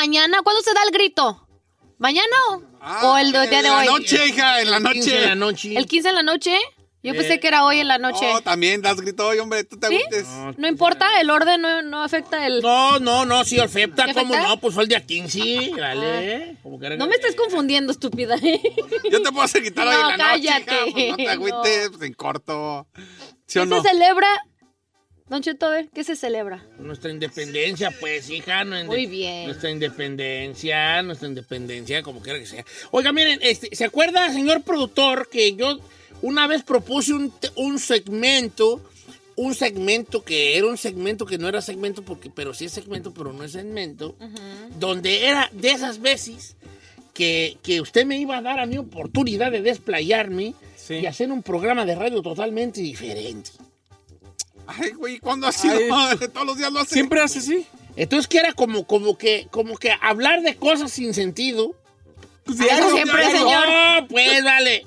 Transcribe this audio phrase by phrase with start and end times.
[0.00, 1.49] Mañana, ¿cuándo se da el grito?
[2.00, 2.36] ¿Mañana
[3.02, 3.84] o, o el día de en hoy?
[3.86, 4.94] la noche, hija, en la noche.
[4.94, 5.76] 15 de la noche.
[5.76, 6.56] ¿El 15 en la noche?
[7.02, 8.26] Yo pensé que era hoy en la noche.
[8.34, 9.94] Oh, también das grito hoy, hombre, tú te ¿Sí?
[9.96, 10.26] agüites.
[10.58, 12.60] No importa, el orden no, no afecta el...
[12.62, 14.48] No, no, no, sí, afecta, ¿Sí ¿cómo afecta?
[14.50, 14.60] no?
[14.60, 16.56] Pues fue el día 15, vale.
[16.62, 18.36] Como que era- No me estés confundiendo, estúpida.
[19.10, 20.92] Yo te puedo hacer quitar hoy No, en la noche, hija, cállate.
[20.92, 22.86] pues no te agüites, pues en corto.
[23.46, 23.82] ¿Sí o ¿Qué no?
[23.82, 24.28] se celebra?
[25.30, 26.62] Don Cheto, a ver, ¿qué se celebra?
[26.78, 28.64] Nuestra independencia, pues, hija.
[28.64, 29.46] no- Muy bien.
[29.46, 32.64] Nuestra independencia, nuestra independencia, como quiera que sea.
[32.90, 35.78] Oiga, miren, este, ¿se acuerda, señor productor, que yo
[36.22, 38.82] una vez propuse un, un segmento,
[39.36, 43.14] un segmento que era un segmento que no era segmento, porque, pero sí es segmento,
[43.14, 44.16] pero no es segmento,
[44.78, 46.56] donde era de esas veces
[47.14, 50.94] que, que usted me iba a dar a mi oportunidad de desplayarme Sí.
[50.96, 53.50] y hacer un programa de radio totalmente diferente.
[54.78, 55.74] Ay, güey, ¿cuándo ha sido?
[56.32, 56.94] Todos los días lo hace.
[56.94, 57.66] Siempre hace así.
[57.96, 61.74] Entonces que era como, como que, como que hablar de cosas sin sentido.
[62.46, 64.08] Eso siempre, No, señor.
[64.08, 64.84] pues vale.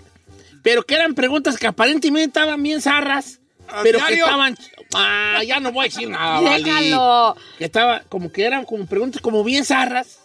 [0.64, 3.40] Pero que eran preguntas que aparentemente estaban bien zarras,
[3.84, 4.26] pero que diario.
[4.26, 4.58] estaban.
[4.94, 6.64] Ah, ya no voy a decir nada, vale.
[6.64, 7.36] Déjalo.
[7.58, 10.20] Que estaba, como que eran como preguntas como bien zarras,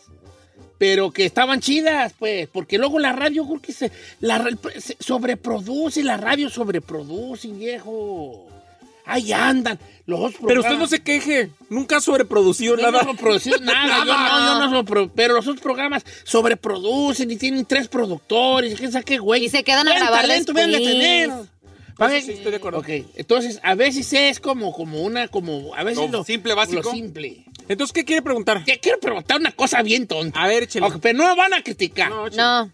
[0.79, 2.49] pero que estaban chidas, pues.
[2.49, 3.91] Porque luego la radio, creo que se,
[4.21, 4.49] la,
[4.79, 8.47] se sobreproduce, la radio sobreproduce, viejo.
[9.09, 9.79] Ahí andan.
[10.07, 11.51] Los otros Pero usted no se queje.
[11.71, 13.03] Nunca ha sobreproducido yo nada.
[13.03, 17.37] no he producido nada, yo no, yo no sobreprodu- pero los otros programas sobreproducen y
[17.37, 19.45] tienen tres productores, y quién sabe qué güey.
[19.47, 21.31] Y se quedan a grabar talento tener.
[21.99, 22.79] Ver- sí, estoy de acuerdo.
[22.79, 26.83] Ok, entonces a veces es como, como una, como, a veces lo simple, básico.
[26.83, 27.45] Lo simple.
[27.69, 28.65] Entonces, ¿qué quiere preguntar?
[28.65, 30.41] Que quiero preguntar una cosa bien tonta.
[30.43, 30.87] A ver, échale.
[31.03, 32.09] Pero no me van a criticar.
[32.11, 32.43] No, échale.
[32.43, 32.73] No.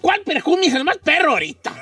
[0.00, 1.74] ¿Cuál perfume es el más perro ahorita?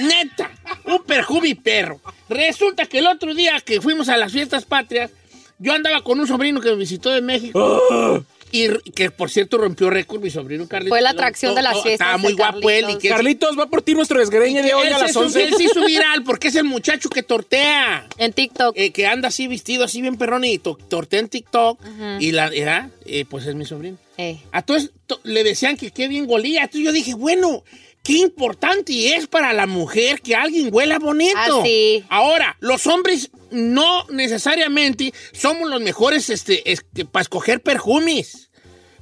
[0.00, 0.50] Neta,
[0.84, 2.00] un perfume perro.
[2.28, 5.10] Resulta que el otro día que fuimos a las fiestas patrias,
[5.58, 8.24] yo andaba con un sobrino que me visitó de México.
[8.54, 10.90] Y r- que por cierto rompió récord mi sobrino Carlitos.
[10.90, 12.80] Fue la atracción de las fiestas Estaba muy guapo él.
[12.80, 13.02] Y Carlitos.
[13.02, 15.44] que Carlitos, va por ti nuestro desgreñe de hoy a las hizo- 11.
[15.44, 18.06] él se hizo viral porque es el muchacho que tortea.
[18.18, 18.74] En TikTok.
[18.76, 21.80] eh, que anda así vestido, así bien perrón y to- tortea en TikTok.
[22.20, 23.96] Y la era, eh, pues es mi sobrino.
[24.18, 24.38] Eh.
[24.52, 26.64] A todos to- le decían que qué bien golía.
[26.64, 27.64] Entonces yo dije, bueno,
[28.02, 31.36] qué importante es para la mujer que alguien huela bonito.
[31.36, 32.04] Ah, sí.
[32.08, 38.48] Ahora, los hombres no necesariamente somos los mejores este, este, para escoger perfumes.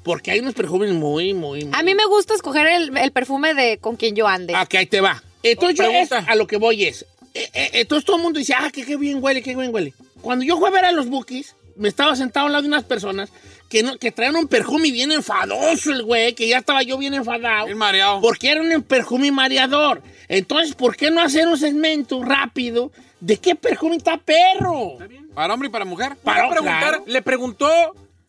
[0.02, 1.74] Porque hay unos perfumes muy, muy, muy...
[1.74, 4.54] A mí me gusta escoger el, el perfume de con quien yo ande.
[4.56, 5.22] Ah, que ahí te va.
[5.42, 7.02] Entonces yo es- a lo que voy es,
[7.34, 9.92] eh, eh, entonces todo el mundo dice, ah, que qué bien huele, qué bien huele.
[10.22, 12.84] Cuando yo fui a ver a los bookies, me estaba sentado al lado de unas
[12.84, 13.30] personas
[13.70, 17.14] que, no, que traían un perfume bien enfadoso el güey, que ya estaba yo bien
[17.14, 17.66] enfadado.
[17.66, 18.20] Bien mareado.
[18.20, 20.02] Porque era un perfume mareador.
[20.28, 22.90] Entonces, ¿por qué no hacer un segmento rápido
[23.20, 24.98] de qué perfume está perro?
[25.34, 26.16] Para hombre y para mujer.
[26.22, 27.04] Para Para preguntar, claro.
[27.06, 27.68] le preguntó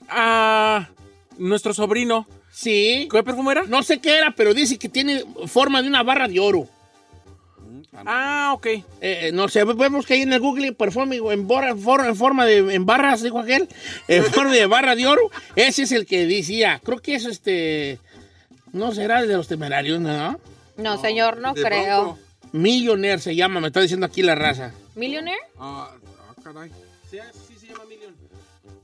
[0.07, 0.88] a
[1.38, 3.07] nuestro sobrino, Sí.
[3.12, 3.63] ¿qué perfume era?
[3.63, 6.68] No sé qué era, pero dice que tiene forma de una barra de oro.
[8.05, 8.65] Ah, ok.
[8.67, 12.15] Eh, eh, no sé, vemos que ahí en el Google perfume en, borra- for- en
[12.15, 13.67] forma de en barras, dijo aquel,
[14.07, 15.29] en forma de barra de oro.
[15.55, 17.99] Ese es el que decía, creo que es este,
[18.71, 20.39] no será el de los temerarios, ¿no?
[20.77, 22.01] no, señor, no De creo.
[22.01, 22.19] Bronco.
[22.53, 24.71] Millionaire se llama, me está diciendo aquí la raza.
[24.95, 25.39] ¿Millionaire?
[25.59, 25.89] Ah,
[26.29, 26.69] ah, caray.
[27.09, 27.17] Sí,
[27.47, 28.13] sí se llama Million.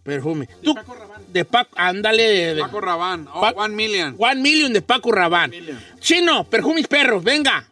[0.04, 0.48] Perfume.
[0.62, 1.26] Tú- Paco Rabanne.
[1.30, 2.24] De Paco, ándale.
[2.24, 3.28] De, de- Paco Rabanne.
[3.34, 4.16] Oh, Pa- one million.
[4.18, 5.76] One Million de Paco Rabanne.
[6.00, 7.68] Chino, perfumes perros, venga.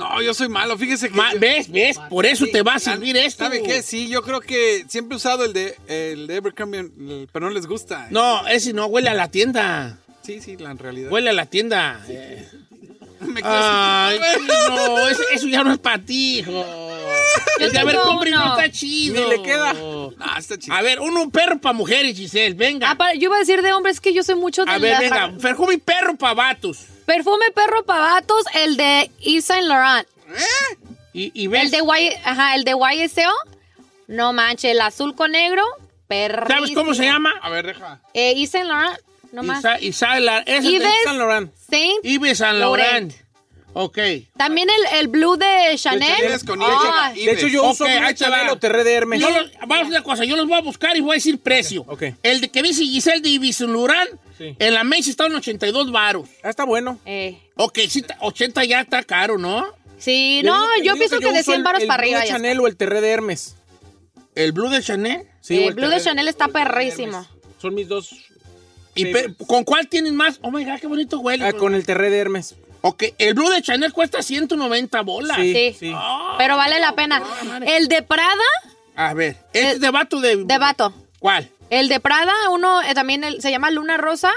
[0.00, 1.14] No, yo soy malo, fíjese que...
[1.16, 1.70] Ma- yo- ¿Ves?
[1.70, 1.98] ¿Ves?
[2.08, 3.44] Por eso te va a ¿Sabe- servir esto.
[3.44, 3.82] ¿Sabe qué?
[3.82, 6.40] Sí, yo creo que siempre he usado el de, el de
[7.32, 8.08] pero no les gusta.
[8.10, 9.98] No, ese no huele a la tienda.
[10.22, 11.10] Sí, sí, la en realidad.
[11.12, 12.00] Huele a la tienda.
[12.08, 12.48] Eh.
[13.20, 16.64] Me quedo Ay, sin- no, eso ya no es para ti, hijo.
[17.58, 18.56] El de haber uno.
[18.56, 19.22] está chido.
[19.22, 19.74] Ni le queda.
[20.18, 20.74] Ah, está chido.
[20.74, 22.90] A ver, uno un perro para mujeres, Giselle, venga.
[22.90, 24.92] Ah, pa- yo iba a decir de hombres que yo soy mucho de A ver,
[24.92, 26.78] la- venga, perfume y perro para vatos.
[27.10, 30.06] Perfume perro pavatos, el de Yves Saint Laurent.
[31.12, 33.32] Y, y ves, El de Y, ajá, el de YSL.
[34.06, 35.64] No manches, el azul con negro,
[36.06, 36.60] perrísimo.
[36.60, 37.32] ¿sabes cómo se llama?
[37.42, 38.00] A ver, deja.
[38.14, 38.96] Eh, Yves Saint Laurent,
[39.32, 39.58] no más.
[39.58, 41.52] Isa, Isala, ese Yves de San Laurent.
[41.68, 43.12] Saint Yves Saint Laurent.
[43.72, 43.98] Ok.
[44.36, 46.40] También el, el blue de Chanel.
[46.46, 49.20] Con Ah, De hecho, yo uso ahí Blue te Chanel o Terré de Hermes.
[49.20, 51.14] Yo los- vamos a hacer una cosa, yo los voy a buscar y voy a
[51.14, 51.84] decir precio.
[51.86, 52.02] Ok.
[52.22, 54.56] El de que dice Giselle de Laurent, Sí.
[54.58, 56.28] en la Macy's está en 82 varos.
[56.42, 56.98] Ah, está bueno.
[57.04, 59.66] eh, Ok, sí, ta- 80 ya está caro, ¿no?
[59.98, 62.20] sí, no, digo- yo pienso que, de uso 100 el- varos el para Blue arriba
[62.20, 62.32] de ya.
[62.34, 63.54] Chanel o el Terré de Hermes.
[64.34, 65.26] El Blue de Chanel.
[65.42, 67.26] Sí, el el blue de Chanel está perrísimo.
[67.60, 68.10] Son mis dos.
[68.94, 69.12] ¿Y
[69.46, 70.38] con cuál tienen más?
[70.42, 71.44] Oh my God, qué bonito huele.
[71.44, 72.54] Ah, con el Terré de Hermes.
[72.82, 75.36] Ok, el Blue de Chanel cuesta 190 bolas.
[75.36, 75.76] Sí, Sí.
[75.78, 75.94] sí.
[76.38, 77.22] Pero vale la pena.
[77.66, 78.42] El de Prada,
[78.96, 80.36] A ver, este El- es de vato de...
[80.44, 80.92] de vato.
[81.18, 81.48] ¿Cuál?
[81.70, 84.32] El de Prada, uno eh, también el- se llama Luna Rosa.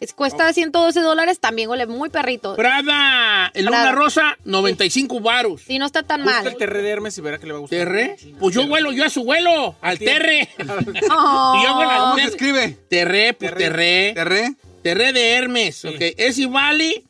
[0.00, 2.56] Es- cuesta 112 dólares, también huele muy perrito.
[2.56, 3.92] Prada, el Luna.
[3.92, 5.62] Rosa, 95 varos.
[5.66, 6.46] Sí, no está tan Busca mal.
[6.48, 7.78] el Terré de Hermes y verá que le va a gustar.
[7.78, 8.16] ¿Terre?
[8.38, 10.48] Pues yo vuelo, yo a su vuelo, al Terre.
[11.10, 11.54] Oh.
[11.60, 12.30] Y yo vuelo al ¿Cómo se Terre.
[12.32, 12.78] escribe?
[12.88, 14.12] Terre, pues Terre.
[14.14, 14.54] ¿Terré?
[14.82, 15.96] Terre de Hermes, ok.
[16.18, 17.02] Ese vale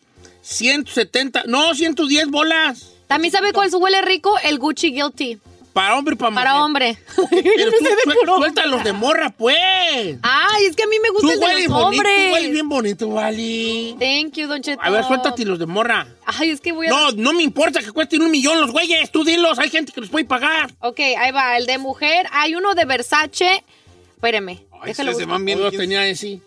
[0.44, 2.90] 170, no, 110 bolas.
[3.06, 5.38] También sabe cuál su huele rico, el Gucci Guilty.
[5.72, 6.44] Para hombre y para mujer.
[6.44, 6.98] Para hombre.
[7.16, 10.18] Pero tú suel- suelta los de morra, pues.
[10.22, 11.98] Ay, es que a mí me Tú gusta el de los bonito, tú hueles
[12.30, 12.50] hombres.
[12.52, 13.96] bien bonito, Vali.
[13.98, 14.80] Thank you, Don Cheto.
[14.82, 16.06] A ver, suéltate los de morra.
[16.26, 16.90] Ay, es que voy a...
[16.90, 20.00] No, no me importa que cuesten un millón los güeyes, tú dilos, hay gente que
[20.00, 20.72] los puede pagar.
[20.80, 22.26] Ok, ahí va, el de mujer.
[22.30, 23.64] Hay uno de Versace.
[24.14, 25.58] Espéreme, Ay, déjalo se van bien.
[25.58, 26.40] Yo ¿quién- tenía ese.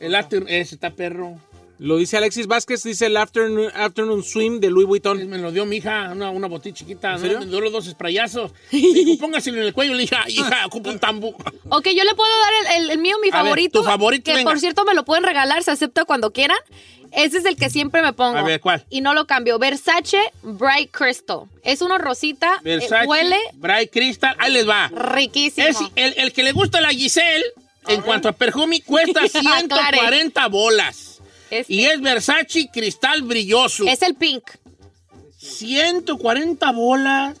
[0.00, 1.38] El after, ese está perro.
[1.80, 5.26] Lo dice Alexis Vázquez, dice el Afternoon, Afternoon Swim de Louis Vuitton.
[5.28, 7.16] Me lo dio mi hija, una, una botella chiquita.
[7.16, 8.52] Me dio los dos sprayazos.
[8.70, 11.34] Dijo, póngaselo en el cuello, le dije, "Ay, hija, ocupo un tambo.
[11.70, 13.80] Ok, yo le puedo dar el, el- el mío, mi A ver, favorito.
[13.80, 14.50] tu favorito, Que venga.
[14.50, 16.58] por cierto me lo pueden regalar, se acepta cuando quieran.
[17.12, 18.36] Ese es el que siempre me pongo.
[18.38, 18.84] A ver, ¿cuál?
[18.90, 19.58] Y no lo cambio.
[19.58, 21.40] Versace Bright Crystal.
[21.64, 22.54] Es uno rosita.
[22.58, 24.88] eh, Versace, huele Bright Crystal, ahí les va.
[24.88, 25.66] riquísimo.
[25.66, 27.44] Es el, el que le gusta a la Giselle,
[27.88, 29.58] en cuanto a perfume, cuesta Aclare.
[29.60, 31.09] 140 bolas.
[31.50, 31.72] Este.
[31.72, 33.84] Y es Versace Cristal Brilloso.
[33.86, 34.44] Es el pink.
[35.38, 37.36] 140 bolas.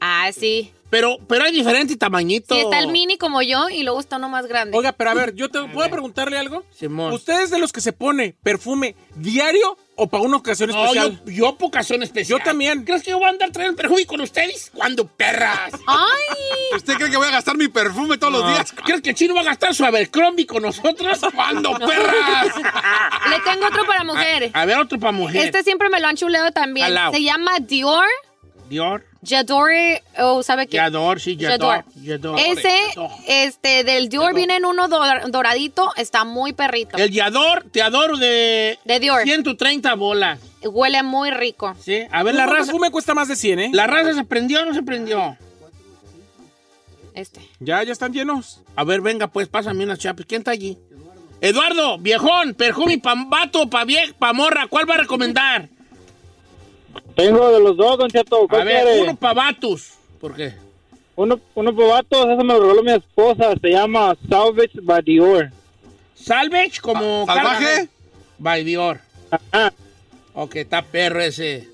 [0.00, 0.72] Ah, sí.
[0.90, 2.54] Pero, pero hay diferente tamañito.
[2.54, 4.76] Sí, está el mini como yo y luego está uno más grande.
[4.76, 6.64] Oiga, pero a ver, yo te puedo preguntarle algo.
[6.76, 7.12] Simón.
[7.12, 11.02] ¿Usted es de los que se pone perfume diario o para una ocasión No, yo,
[11.02, 11.22] especial?
[11.26, 12.38] yo por ocasión especial.
[12.38, 12.84] Yo también.
[12.84, 14.70] ¿Crees que yo voy a andar trayendo perfume con ustedes?
[14.72, 15.72] ¿Cuándo, perras?
[15.86, 16.76] ¡Ay!
[16.76, 18.72] ¿Usted cree que voy a gastar mi perfume todos los días?
[18.72, 21.20] ¿Crees que el chino va a gastar su Abercrombie con nosotros?
[21.34, 22.46] ¿Cuándo, perras?
[23.28, 24.50] Le tengo otro para mujer.
[24.54, 25.44] A ver, otro para mujer.
[25.44, 26.86] Este siempre me lo han chuleado también.
[26.86, 27.12] Alao.
[27.12, 28.06] Se llama Dior.
[28.70, 29.04] Dior.
[29.22, 30.76] J'adore, o ¿sabe qué?
[30.76, 31.84] Yador, sí, Yador.
[31.96, 32.38] Yador.
[32.38, 33.10] Ese, Yador.
[33.26, 36.96] este, del Dior viene en uno dor- doradito, está muy perrito.
[36.96, 38.78] El Yador, te adoro de...
[38.84, 39.22] De Dior.
[39.24, 40.38] 130 bolas.
[40.62, 41.74] Huele muy rico.
[41.80, 42.04] ¿Sí?
[42.12, 42.66] A ver, la raza...
[42.66, 43.70] perfume cuesta más de 100, ¿eh?
[43.74, 45.36] ¿La raza se prendió o no se prendió?
[47.14, 47.40] Este.
[47.58, 48.60] Ya, ya están llenos.
[48.76, 50.24] A ver, venga, pues, pásame unas chapas.
[50.26, 50.78] ¿Quién está allí?
[51.40, 54.66] Eduardo, viejón, perfume pa' vato, pa' vieja, pa' morra.
[54.68, 55.68] ¿Cuál va a recomendar?
[57.16, 58.44] Tengo de los dos, Don Cheto.
[58.44, 59.02] A ¿Cuál ver, quiere?
[59.02, 59.92] uno pa' vatos.
[60.20, 60.54] ¿Por qué?
[61.16, 63.52] Uno, uno vatos, eso me lo regaló mi esposa.
[63.60, 65.50] Se llama Salvage by Dior.
[66.14, 67.24] Salvage como...
[67.26, 67.64] ¿Salvaje?
[67.64, 67.88] carga-
[68.38, 69.00] By Dior.
[69.30, 69.72] Ajá.
[70.34, 71.68] Ok, está perro ese.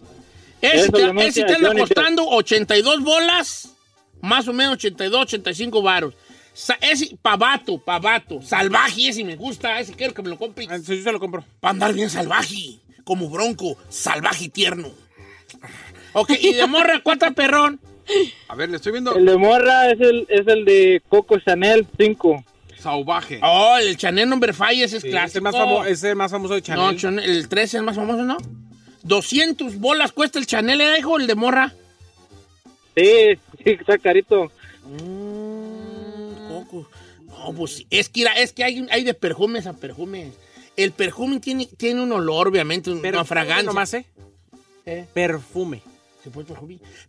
[0.61, 3.69] Ese te, ese te anda costando 82 bolas,
[4.21, 6.15] más o menos 82, 85 varos.
[6.55, 10.65] Sa- ese pavato, pavato, salvaje, ese me gusta, ese quiero que me lo compre.
[10.69, 11.45] Ah, Entonces yo se lo compro.
[11.61, 14.89] Para andar bien salvaje, como bronco, salvaje y tierno.
[16.13, 17.79] Ok, y de morra, ¿cuánta perrón?
[18.49, 21.87] A ver, le estoy viendo El de morra es el, es el de Coco Chanel
[21.99, 22.45] 5.
[22.79, 23.41] salvaje.
[23.43, 25.39] Oh, el Chanel Number 5, ese es Sí, es, clásico.
[25.39, 26.85] el más famo- es el más famoso de Chanel.
[26.85, 28.39] No, Chanel, el 13 es el más famoso, ¿no?
[29.03, 31.19] 200 bolas cuesta el Chanel, ¿eh, hijo?
[31.19, 31.75] El de morra.
[32.97, 34.51] Sí, sí, está carito.
[36.49, 36.89] Coco.
[37.27, 37.87] No, pues sí.
[37.91, 40.33] es que, es que hay, hay de perfumes a perfumes.
[40.77, 43.65] El perfume tiene, tiene un olor, obviamente, Perfume una fragancia.
[43.65, 44.07] nomás, ¿eh?
[45.13, 45.83] Perfume.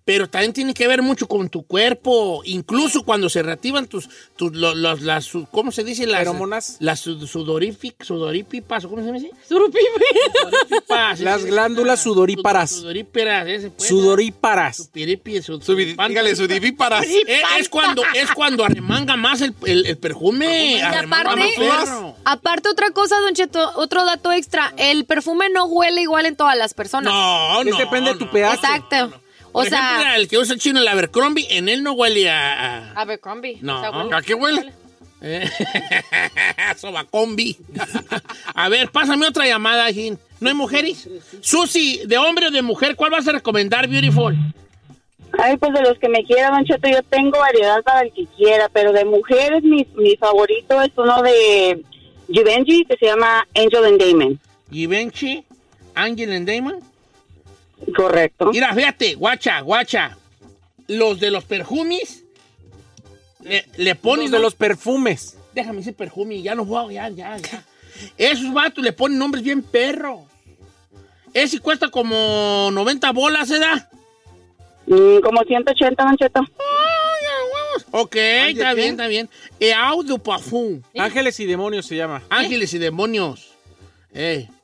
[0.06, 2.42] Pero también tiene que ver mucho con tu cuerpo.
[2.46, 6.06] Incluso cuando se reactivan tus, tus lo- los- las, ¿cómo se dice?
[6.08, 6.78] Las Feromonas.
[6.80, 9.32] Las su- sudorífic- sudorípipas, ¿o ¿cómo se dice?
[9.48, 11.20] Sudorípipas.
[11.20, 12.72] Las glándulas sudoríparas.
[12.72, 13.88] Sudoríparas, ese pues.
[13.90, 14.90] Sudoríparas.
[16.10, 17.06] Dígale, su divíparas.
[17.06, 20.82] Eh, es cuando es cuando arremanga más el, el- el perfume.
[20.82, 22.16] Arremanga aparte, más perro.
[22.26, 26.58] aparte otra cosa, Don Cheto, otro dato extra, el perfume no huele igual en todas
[26.58, 27.12] las personas.
[27.14, 27.78] No, Es no.
[27.78, 28.54] depende de tu pH.
[28.56, 29.07] Exacto.
[29.50, 32.30] O Por ejemplo, sea, el que usa el chino, el Abercrombie, en él no huele
[32.30, 32.92] a...
[32.94, 33.58] a- Abercrombie.
[33.62, 33.78] No.
[33.78, 34.74] O sea, huele- ¿A qué huele?
[35.22, 35.50] eh,
[36.78, 37.58] Sobacombi.
[38.54, 40.18] a ver, pásame otra llamada, Jin.
[40.40, 41.10] ¿No hay mujeres?
[41.42, 42.96] Susi, ¿de hombre o de mujer?
[42.96, 44.36] ¿Cuál vas a recomendar, Beautiful?
[45.40, 48.26] Ay, pues de los que me quiera, Don Cheto, yo tengo variedad para el que
[48.38, 51.84] quiera, pero de mujeres mi, mi favorito es uno de
[52.32, 54.40] Givenchy que se llama Angel and Damon.
[54.72, 55.44] Givenchy,
[55.96, 56.80] Angel and Damon.
[57.96, 58.52] Correcto.
[58.52, 60.18] Mira, fíjate, guacha, guacha.
[60.88, 62.24] Los de los perfumes
[63.42, 64.26] le, le ponen...
[64.26, 65.38] Los de los perfumes.
[65.54, 67.64] Déjame ese perfume, ya no voy, ya, ya, ya.
[68.18, 70.22] Esos vatos le ponen nombres bien perros.
[71.34, 73.90] Ese cuesta como 90 bolas, ¿se da?
[74.86, 76.42] Mm, como 180, Don Cheto.
[77.92, 79.30] Ok, está bien, está bien.
[79.60, 80.82] Eau de parfum.
[80.98, 82.24] Ángeles y demonios se llama.
[82.30, 83.57] Ángeles y demonios.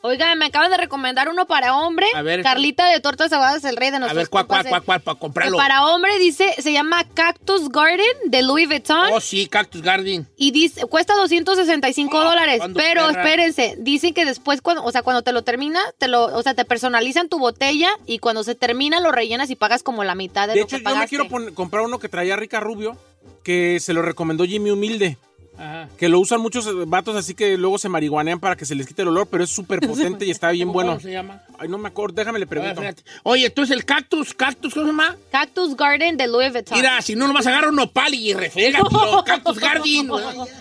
[0.02, 2.08] Oiga, me acaban de recomendar uno para hombre.
[2.14, 2.42] A ver.
[2.44, 5.18] Carlita de Tortas Ahogadas, el rey de a nuestros ver, cuál, cuál, cuál, cuál, para
[5.20, 5.58] comprarlo.
[5.58, 9.14] Para hombre dice, se llama Cactus Garden de Louis Vuitton.
[9.14, 10.28] Oh, sí, Cactus Garden.
[10.36, 12.58] Y dice, cuesta 265 Ah, dólares.
[12.58, 13.22] ¿cuándo, Pero perra?
[13.24, 16.54] espérense, dicen que después, cuando, o sea, cuando te lo termina, te lo, o sea,
[16.54, 20.48] te personalizan tu botella y cuando se termina lo rellenas y pagas como la mitad
[20.48, 21.10] de, De lo hecho, que yo me pagaste.
[21.10, 22.98] quiero pon- comprar uno que traía Rica Rubio,
[23.44, 25.18] que se lo recomendó Jimmy Humilde.
[25.58, 25.88] Ajá.
[25.98, 28.88] Que lo usan muchos eh, vatos así que luego se marihuanean para que se les
[28.88, 30.90] quite el olor, pero es súper potente y está bien ¿Cómo- bueno.
[30.92, 31.42] ¿Cómo se llama?
[31.60, 32.82] Ay, no me acuerdo, déjame le pregunto.
[32.82, 33.04] fíjate.
[33.24, 35.16] Oye, entonces el cactus, cactus, ¿cómo se llama?
[35.32, 36.78] Cactus Garden de Louis Vuitton.
[36.78, 39.24] Mira, si no, nomás agarra un nopal y refrega, tío.
[39.26, 40.10] Cactus Garden.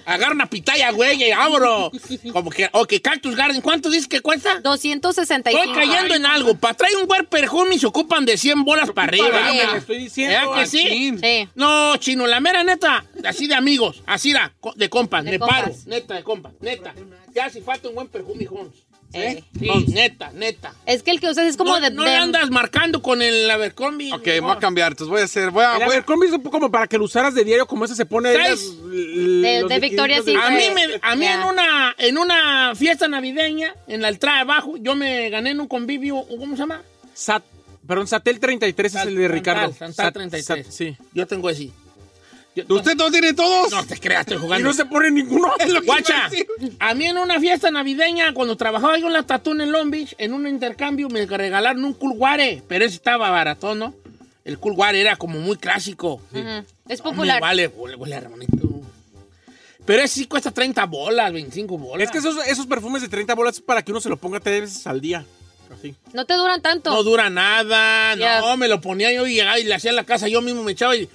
[0.04, 1.90] Agarra una pitaya, güey, y abro.
[2.32, 4.60] Como que, ok, Cactus Garden, ¿cuánto dices que cuesta?
[4.60, 5.58] 265.
[5.58, 6.54] Estoy cayendo en algo.
[6.56, 9.28] Para traer un buen perfume se ocupan de 100 bolas para arriba.
[9.72, 10.50] Le estoy diciendo.
[10.50, 11.48] ¿Verdad que sí?
[11.54, 15.60] No, chino, la mera neta, así de amigos, así co- de compas, De compas.
[15.62, 16.94] paro, neta, de compas, neta.
[17.34, 18.72] Ya si falta un buen perfume, Jones.
[19.14, 19.44] Eh.
[19.58, 20.74] Sí, neta, neta.
[20.86, 21.90] Es que el que usas es como no, de...
[21.90, 24.10] no le andas marcando con el Abercrombie.
[24.14, 24.92] Ok, voy a cambiar.
[24.92, 25.50] Entonces voy a hacer.
[25.50, 25.72] Voy a.
[25.72, 27.84] El voy a- Abercrombie es un poco como para que lo usaras de diario, como
[27.84, 28.30] ese se pone.
[28.30, 34.00] De- Victoria's liquiditos A mí, me, a mí en, una, en una fiesta navideña, en
[34.00, 36.82] la entrada de abajo, yo me gané en un convivio, ¿cómo se llama?
[37.12, 37.42] Sat,
[37.86, 39.72] perdón, Satel 33 es el de Ricardo.
[39.74, 40.66] Santal, Sat- 33.
[40.66, 40.96] Sat- sí.
[41.12, 41.70] Yo tengo ese.
[42.68, 43.70] ¿Usted no tiene todos?
[43.70, 44.68] No te creas, estoy Y jugando.
[44.68, 45.52] no se pone ninguno.
[45.84, 46.28] Guacha,
[46.78, 50.14] a mí en una fiesta navideña, cuando trabajaba yo en la Tatún en Long Beach,
[50.18, 53.94] en un intercambio me regalaron un Cool Water, pero ese estaba baratón, ¿no?
[54.44, 56.20] El Cool Water era como muy clásico.
[56.88, 57.40] Es popular.
[57.40, 58.68] vale, huele, bonito.
[59.84, 62.04] Pero ese sí cuesta 30 bolas, 25 bolas.
[62.04, 64.38] Es que esos, esos perfumes de 30 bolas es para que uno se lo ponga
[64.40, 65.24] tres veces al día.
[65.72, 65.94] Así.
[66.12, 66.90] No te duran tanto.
[66.90, 70.04] No dura nada, no, me lo ponía yo y llegaba y le hacía en la
[70.04, 71.08] casa, yo mismo me echaba y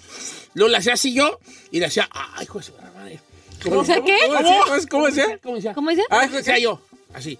[0.57, 1.39] luego le hacía así yo
[1.71, 3.19] y le hacía, ay, hijo de su madre.
[3.71, 4.17] ¿O sea qué?
[4.27, 4.87] ¿Cómo decía?
[4.89, 5.25] ¿Cómo decía?
[5.25, 5.39] ¿Cómo decía?
[5.41, 5.73] ¿Cómo decía?
[5.73, 6.03] ¿Cómo dice?
[6.09, 6.81] Ay, decía yo,
[7.13, 7.37] así.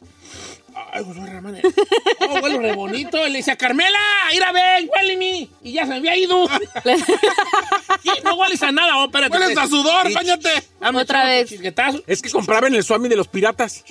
[0.93, 1.61] Ay, hijo de su madre.
[2.21, 3.25] Oh, huele re bonito.
[3.25, 3.97] Y le decía, Carmela,
[4.33, 5.49] ir a ver, huele mi.
[5.63, 6.47] Y ya se me había ido.
[8.23, 9.37] No hueles a nada, oh, espérate.
[9.37, 10.49] Hueles a sudor, bañate.
[10.79, 11.51] Dame Otra vez.
[12.07, 13.83] Es que compraba en el Swami de los piratas.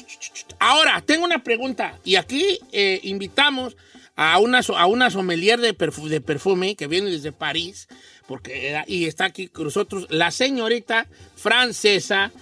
[0.59, 1.99] Ahora, tengo una pregunta.
[2.05, 3.77] Y aquí eh, invitamos
[4.17, 7.87] a una, a una sommelier de, perfu- de perfume que viene desde París,
[8.27, 11.07] porque era- y está aquí con nosotros, la señorita
[11.37, 12.33] francesa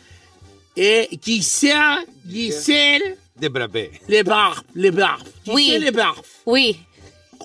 [0.76, 4.00] eh, Giselle, Giselle De Brabé.
[4.08, 4.62] Lebarbe.
[4.74, 5.30] Lebarbe.
[5.46, 5.64] Oui.
[5.64, 6.22] Giselle Lebarbe.
[6.44, 6.86] Uy.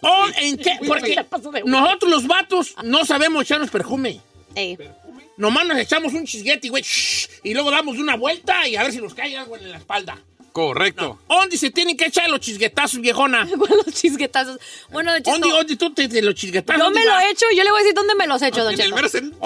[0.02, 0.78] Oh, ¿en qué?
[0.88, 1.16] Porque
[1.66, 4.22] nosotros los vatos no sabemos echarnos perfume.
[4.56, 4.78] Ey.
[5.38, 6.84] Nomás nos echamos un chisguete, güey,
[7.44, 10.18] y luego damos una vuelta y a ver si nos cae algo en la espalda.
[10.52, 11.20] Correcto.
[11.28, 13.46] ¿Dónde se tienen que echar los chisguetazos, viejona?
[13.86, 14.60] Los chisguetazos.
[14.92, 16.80] Bueno, Don Cheto, ¿Dónde, dónde tú te, te los chisguetazos?
[16.80, 18.48] yo ¿Dónde me lo he hecho, yo le voy a decir dónde me los he
[18.48, 18.96] hecho, Don Cheto.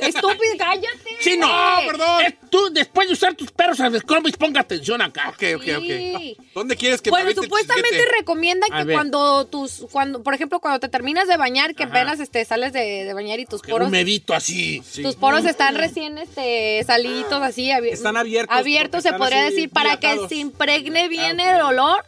[0.00, 0.88] Estúpido, cállate.
[1.20, 2.20] Sí, no, Eh, perdón.
[2.26, 5.30] Es tú, después de usar tus perros al Scrumbis, ponga atención acá.
[5.30, 6.36] Ok, ok, Sí.
[6.36, 6.46] ok.
[6.54, 10.80] ¿Dónde quieres que me Bueno, supuestamente recomiendan A que cuando tus, cuando, por ejemplo, cuando
[10.80, 11.92] te terminas de bañar, que Ajá.
[11.92, 14.82] apenas este, sales de, de bañar y tus poros, un medito así.
[15.02, 20.08] tus poros están recién este, saliditos así, Están abiertos, abiertos se podría decir, para que
[20.08, 20.28] dilatados.
[20.50, 22.04] Impregne bien el olor.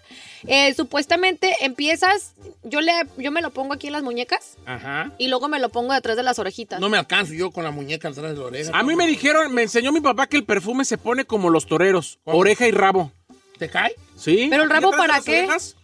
[0.49, 2.34] Eh, supuestamente empiezas,
[2.64, 5.12] yo le, yo me lo pongo aquí en las muñecas Ajá.
[5.16, 6.80] y luego me lo pongo detrás de las orejitas.
[6.80, 8.76] No me alcanzo yo con la muñeca atrás de la oreja.
[8.76, 11.66] A mí me dijeron, me enseñó mi papá que el perfume se pone como los
[11.66, 13.12] toreros, oreja y rabo.
[13.58, 13.94] ¿Te cae?
[14.16, 14.49] ¿Sí?
[14.50, 15.40] ¿Pero el rabo para qué?
[15.44, 15.76] orejas,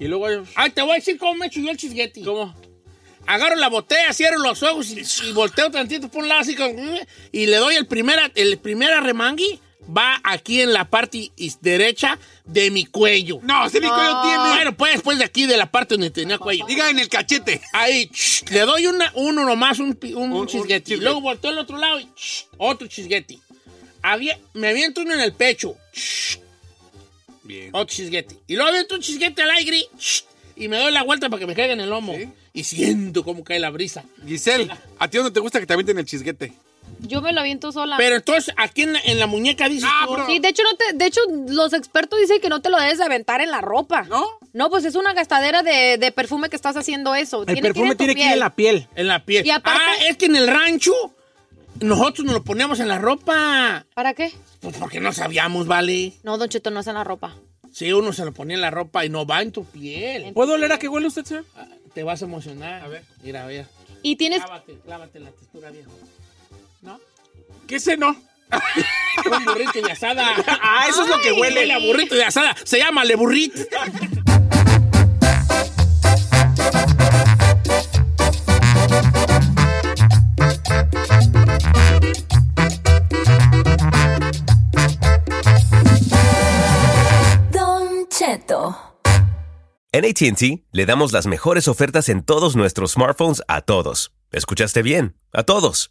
[0.00, 2.22] Y luego, Ay, te voy a decir cómo me echo yo el chisguete.
[2.24, 2.54] ¿cómo?
[3.26, 6.72] agarro la botella, cierro los ojos y, y volteo tantito por un lado así como,
[7.30, 9.60] y le doy el primer, el primer arremangui,
[9.96, 13.40] va aquí en la parte is- derecha de mi cuello.
[13.42, 14.38] No, ese ni cuello tiene.
[14.38, 16.66] Bueno, pues después de aquí de la parte donde tenía cuello.
[16.66, 17.60] Diga en el cachete.
[17.72, 20.96] Ahí, ch, le doy una, uno nomás, un, un Un- un chisguete.
[20.98, 23.38] Luego volteo al otro lado y ch, otro chisguete.
[24.54, 25.76] Me aviento uno en el pecho.
[25.92, 26.38] ch,
[27.42, 27.70] Bien.
[27.72, 28.36] otro chisguete.
[28.46, 29.82] Y luego aviento un chisguete al aire
[30.56, 32.14] y me doy la vuelta para que me caiga en el lomo.
[32.14, 32.28] Sí.
[32.54, 34.04] Y siento cómo cae la brisa.
[34.26, 34.68] Giselle,
[34.98, 36.52] ¿a ti no te gusta que te avienten el chisguete?
[37.00, 37.96] Yo me lo aviento sola.
[37.96, 40.92] Pero entonces, aquí en la, en la muñeca dices Ah, Sí, de hecho, no te,
[40.94, 44.02] de hecho, los expertos dicen que no te lo debes de aventar en la ropa.
[44.02, 44.26] ¿No?
[44.52, 47.44] No, pues es una gastadera de, de perfume que estás haciendo eso.
[47.46, 48.88] El perfume en tiene que ir en la piel.
[48.96, 49.46] en la piel.
[49.46, 50.92] Y aparte- Ah, es que en el rancho
[51.80, 53.86] nosotros nos lo poníamos en la ropa.
[53.94, 54.32] ¿Para qué?
[54.60, 56.14] Pues porque no sabíamos, ¿vale?
[56.24, 57.36] No, Don Cheto, no es en la ropa.
[57.72, 60.32] Sí, uno se lo ponía en la ropa y no va en tu piel.
[60.32, 61.44] ¿Puedo oler a qué huele usted, señor?
[61.56, 62.82] Ah, Te vas a emocionar.
[62.82, 63.04] A ver.
[63.22, 63.66] Mira, a ver.
[64.02, 64.40] Y tienes...
[64.42, 65.90] Clávate, clávate la textura, viejo.
[66.80, 67.00] ¿No?
[67.66, 68.16] ¿Qué sé no?
[69.30, 70.34] Un burrito de asada.
[70.62, 71.70] Ah, eso es lo que huele.
[71.72, 72.56] A burrito de asada.
[72.64, 73.60] Se llama le burrito.
[87.50, 88.76] Don Cheto.
[89.90, 94.12] En ATT le damos las mejores ofertas en todos nuestros smartphones a todos.
[94.30, 95.16] ¿Escuchaste bien?
[95.32, 95.90] A todos.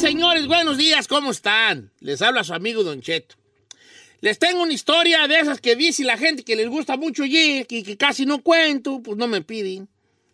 [0.00, 1.92] Señores, buenos días, ¿cómo están?
[2.00, 3.36] Les habla su amigo Don Cheto.
[4.22, 7.64] Les tengo una historia de esas que dice la gente que les gusta mucho y
[7.64, 9.88] que, que casi no cuento, pues no me piden.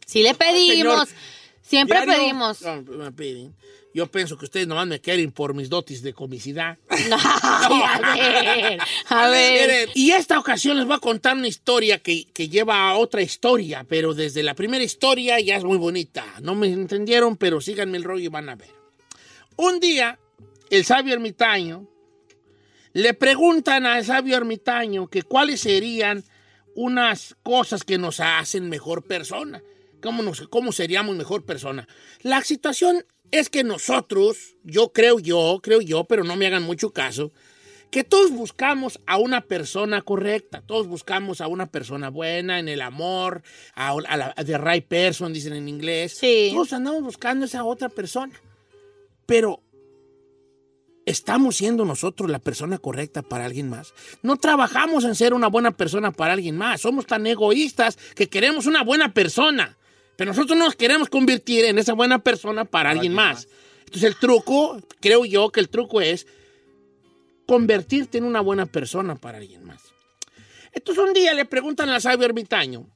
[0.06, 1.08] Sí le pedimos.
[1.08, 1.20] señor.
[1.62, 2.62] Siempre Diario, pedimos.
[2.62, 3.56] No, me piden.
[3.92, 6.78] Yo pienso que ustedes nomás me quieren por mis dotis de comicidad.
[7.08, 9.88] No, a ver, a ver.
[9.94, 13.84] Y esta ocasión les voy a contar una historia que, que lleva a otra historia,
[13.88, 16.24] pero desde la primera historia ya es muy bonita.
[16.42, 18.85] No me entendieron, pero síganme el rollo y van a ver.
[19.56, 20.18] Un día,
[20.70, 21.88] el sabio ermitaño
[22.92, 26.24] le preguntan al sabio ermitaño que cuáles serían
[26.74, 29.62] unas cosas que nos hacen mejor persona.
[30.02, 31.86] ¿Cómo, nos, ¿Cómo seríamos mejor persona?
[32.22, 36.90] La situación es que nosotros, yo creo yo, creo yo, pero no me hagan mucho
[36.90, 37.32] caso,
[37.90, 42.80] que todos buscamos a una persona correcta, todos buscamos a una persona buena en el
[42.80, 43.42] amor,
[43.74, 46.16] a, a la the right person, dicen en inglés.
[46.18, 46.50] Sí.
[46.52, 48.32] Todos andamos buscando esa otra persona.
[49.26, 49.62] Pero,
[51.04, 53.92] ¿estamos siendo nosotros la persona correcta para alguien más?
[54.22, 56.80] No trabajamos en ser una buena persona para alguien más.
[56.80, 59.76] Somos tan egoístas que queremos una buena persona.
[60.16, 63.48] Pero nosotros nos queremos convertir en esa buena persona para alguien más.
[63.80, 66.26] Entonces el truco, creo yo que el truco es
[67.46, 69.82] convertirte en una buena persona para alguien más.
[70.72, 72.86] Entonces un día le preguntan al sabio ermitaño,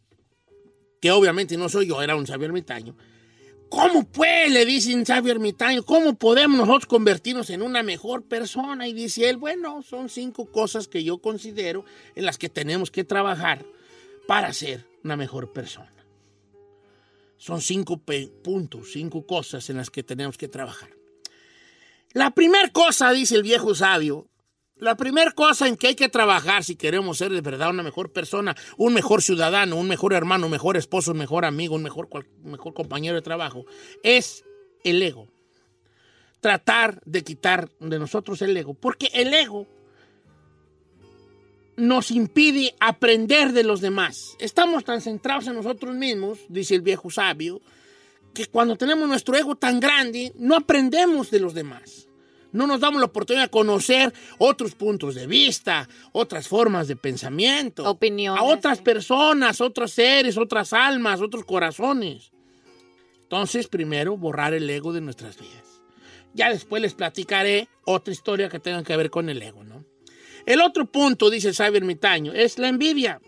[1.00, 2.96] que obviamente no soy yo, era un sabio ermitaño,
[3.70, 8.86] ¿cómo pues, le dicen sabio ermitaño, cómo podemos nosotros convertirnos en una mejor persona?
[8.86, 13.04] Y dice él, bueno, son cinco cosas que yo considero en las que tenemos que
[13.04, 13.64] trabajar
[14.26, 15.90] para ser una mejor persona.
[17.38, 17.98] Son cinco
[18.42, 20.90] puntos, cinco cosas en las que tenemos que trabajar.
[22.12, 24.28] La primera cosa, dice el viejo sabio,
[24.80, 28.10] la primera cosa en que hay que trabajar si queremos ser de verdad una mejor
[28.10, 32.08] persona, un mejor ciudadano, un mejor hermano, un mejor esposo, un mejor amigo, un mejor,
[32.42, 33.66] mejor compañero de trabajo,
[34.02, 34.44] es
[34.82, 35.28] el ego.
[36.40, 38.72] Tratar de quitar de nosotros el ego.
[38.72, 39.66] Porque el ego
[41.76, 44.36] nos impide aprender de los demás.
[44.38, 47.60] Estamos tan centrados en nosotros mismos, dice el viejo sabio,
[48.32, 52.09] que cuando tenemos nuestro ego tan grande, no aprendemos de los demás.
[52.52, 57.88] No nos damos la oportunidad de conocer otros puntos de vista, otras formas de pensamiento,
[57.88, 62.32] Opiniones, a otras personas, otros seres, otras almas, otros corazones.
[63.22, 65.82] Entonces, primero, borrar el ego de nuestras vidas.
[66.34, 69.84] Ya después les platicaré otra historia que tenga que ver con el ego, ¿no?
[70.46, 73.20] El otro punto, dice el sabio ermitaño, es la envidia.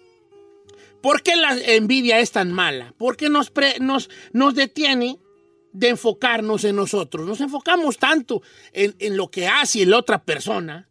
[1.00, 2.94] ¿Por qué la envidia es tan mala?
[2.96, 5.18] Porque nos, pre- nos, nos detiene
[5.72, 7.26] de enfocarnos en nosotros.
[7.26, 10.88] Nos enfocamos tanto en, en lo que hace la otra persona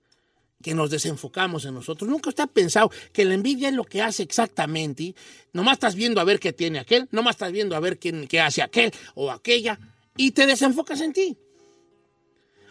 [0.62, 2.10] que nos desenfocamos en nosotros.
[2.10, 5.16] Nunca usted ha pensado que la envidia es lo que hace exactamente.
[5.54, 8.40] Nomás estás viendo a ver qué tiene aquel, nomás estás viendo a ver quién, qué
[8.40, 9.80] hace aquel o aquella
[10.16, 11.38] y te desenfocas en ti.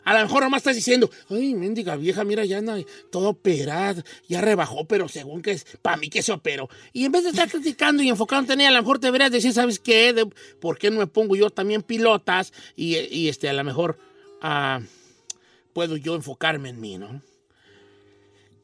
[0.05, 2.79] A lo mejor nomás estás diciendo, ay, mendiga vieja, mira, ya anda
[3.11, 6.69] todo operada, ya rebajó, pero según que es, para mí que se operó.
[6.93, 9.31] Y en vez de estar criticando y enfocándote en ella, a lo mejor te deberías
[9.31, 10.27] decir, ¿sabes qué?
[10.61, 12.53] ¿Por qué no me pongo yo también pilotas?
[12.77, 13.99] Y, y, este, a lo mejor
[14.41, 14.81] ah,
[15.73, 17.23] puedo yo enfocarme en mí, ¿no?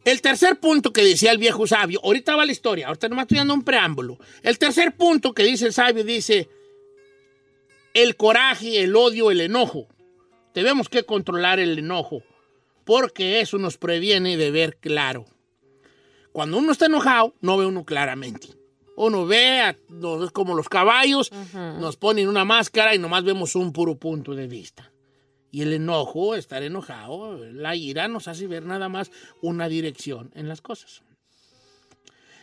[0.06, 3.38] El tercer punto que decía el viejo sabio, ahorita va la historia, ahorita nomás estoy
[3.38, 4.18] dando un preámbulo.
[4.44, 6.48] El tercer punto que dice el sabio dice,
[7.92, 9.88] el coraje, el odio, el enojo.
[10.56, 12.22] Tenemos que controlar el enojo,
[12.86, 15.26] porque eso nos previene de ver claro.
[16.32, 18.48] Cuando uno está enojado, no ve uno claramente.
[18.96, 23.54] Uno ve, a- no, es como los caballos, nos ponen una máscara y nomás vemos
[23.54, 24.90] un puro punto de vista.
[25.50, 29.10] Y el enojo, estar enojado, la ira nos hace ver nada más
[29.42, 31.02] una dirección en las cosas.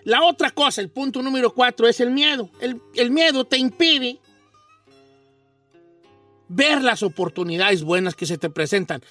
[0.04, 2.52] La otra cosa, el punto número cuatro, es el miedo.
[2.62, 4.20] El, el miedo te impide
[6.48, 9.02] ver las oportunidades buenas que se te presentan.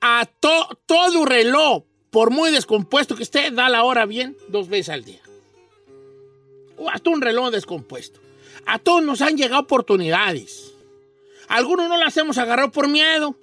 [0.00, 4.88] A to- todo reloj, por muy descompuesto que esté, da la hora bien dos veces
[4.90, 5.20] al día.
[6.76, 8.20] O hasta un reloj descompuesto.
[8.66, 10.72] A todos nos han llegado oportunidades.
[11.48, 13.36] Algunos no las hemos agarrado por miedo,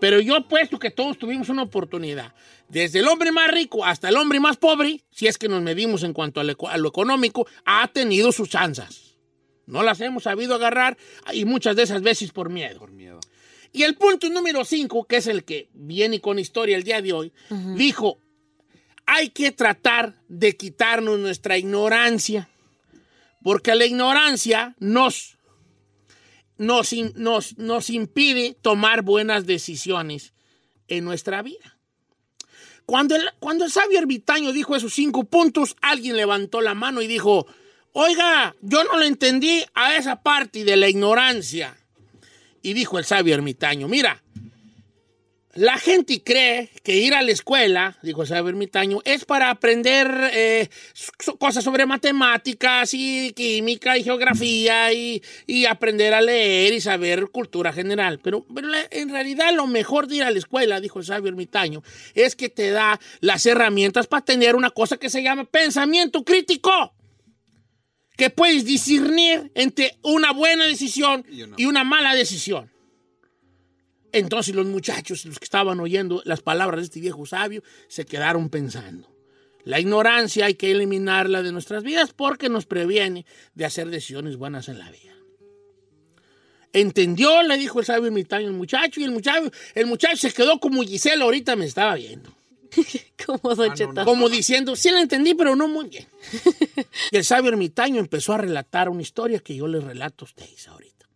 [0.00, 2.34] pero yo apuesto que todos tuvimos una oportunidad.
[2.68, 6.02] Desde el hombre más rico hasta el hombre más pobre, si es que nos medimos
[6.02, 9.03] en cuanto a lo, económico, ha tenido sus chanzas.
[9.66, 10.96] No las hemos sabido agarrar
[11.32, 12.78] y muchas de esas veces por miedo.
[12.78, 13.20] Por miedo.
[13.72, 17.12] Y el punto número 5, que es el que viene con historia el día de
[17.12, 17.32] hoy,
[17.74, 18.18] dijo,
[19.06, 22.48] hay que tratar de quitarnos nuestra ignorancia,
[23.42, 25.38] porque la ignorancia nos,
[26.56, 30.34] nos, nos, nos impide tomar buenas decisiones
[30.86, 31.76] en nuestra vida.
[32.86, 37.06] Cuando el, cuando el sabio ermitaño dijo esos cinco puntos, alguien levantó la mano y
[37.06, 37.46] dijo,
[37.94, 41.76] oiga, yo no le entendí a esa parte de la ignorancia.
[42.60, 44.22] Y dijo el sabio ermitaño, mira,
[45.54, 50.10] la gente cree que ir a la escuela, dijo el sabio ermitaño, es para aprender
[50.32, 50.68] eh,
[51.38, 57.72] cosas sobre matemáticas y química y geografía y, y aprender a leer y saber cultura
[57.72, 58.18] general.
[58.18, 61.84] Pero, pero en realidad lo mejor de ir a la escuela, dijo el sabio ermitaño,
[62.14, 66.92] es que te da las herramientas para tener una cosa que se llama pensamiento crítico
[68.16, 71.54] que puedes discernir entre una buena decisión Y una.
[71.58, 72.70] y una mala decisión.
[74.12, 78.48] Entonces los muchachos, los que estaban oyendo las palabras de este viejo sabio, se quedaron
[78.48, 79.12] pensando.
[79.64, 84.68] La ignorancia hay que eliminarla de nuestras vidas porque nos previene de hacer decisiones buenas
[84.68, 85.14] en la vida.
[86.72, 90.58] Entendió, le dijo el sabio ermitaño al muchacho, y el muchacho, el muchacho se quedó
[90.58, 92.33] como Gisela ahorita me estaba viendo.
[93.26, 93.92] Como Don Ah, no, Cheto.
[93.92, 94.04] no.
[94.04, 96.06] Como diciendo, sí la entendí, pero no muy bien.
[97.10, 100.68] y el sabio ermitaño empezó a relatar una historia que yo les relato a ustedes
[100.68, 101.06] ahorita.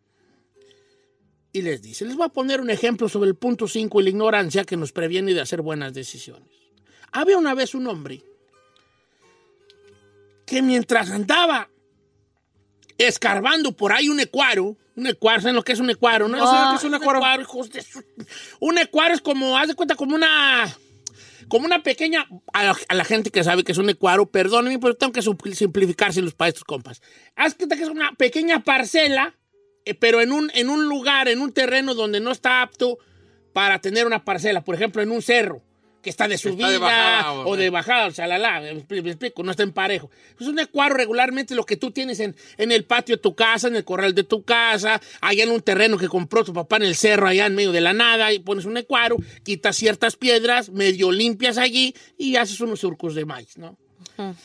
[1.52, 4.10] Y les dice, les voy a poner un ejemplo sobre el punto 5 y la
[4.10, 6.48] ignorancia que nos previene de hacer buenas decisiones.
[7.12, 8.22] Había una vez un hombre
[10.46, 11.68] que mientras andaba
[12.96, 16.28] escarbando por ahí un ecuaro, un ecuaro, ¿saben lo que es un ecuaro?
[16.28, 16.36] ¿No?
[16.38, 17.40] No, ¿saben lo que es un ecuaro?
[17.40, 18.02] hijos de su-
[18.60, 20.76] Un ecuaro es como, haz de cuenta, como una
[21.48, 25.12] como una pequeña, a la, gente que sabe que es un ecuaro, perdónenme, pero tengo
[25.12, 27.02] que simplificárselos para estos compas.
[27.36, 29.34] Haz que que es una pequeña parcela,
[29.84, 32.98] eh, pero en un, en un lugar, en un terreno donde no está apto
[33.52, 35.62] para tener una parcela, por ejemplo, en un cerro
[36.08, 39.02] que está de subida de bajada, o- de bajada, o sea, la, la, me expli-
[39.02, 40.10] me explico, no está en parejo.
[40.40, 43.68] Es un ecuaro regularmente lo que tú tienes en, en el patio de tu casa,
[43.68, 46.84] en el corral de tu casa, allá en un terreno que compró tu papá en
[46.84, 50.70] el cerro, allá en medio de la nada, y pones un ecuaro, quitas ciertas piedras,
[50.70, 53.76] medio limpias allí y haces unos surcos de maíz, ¿no?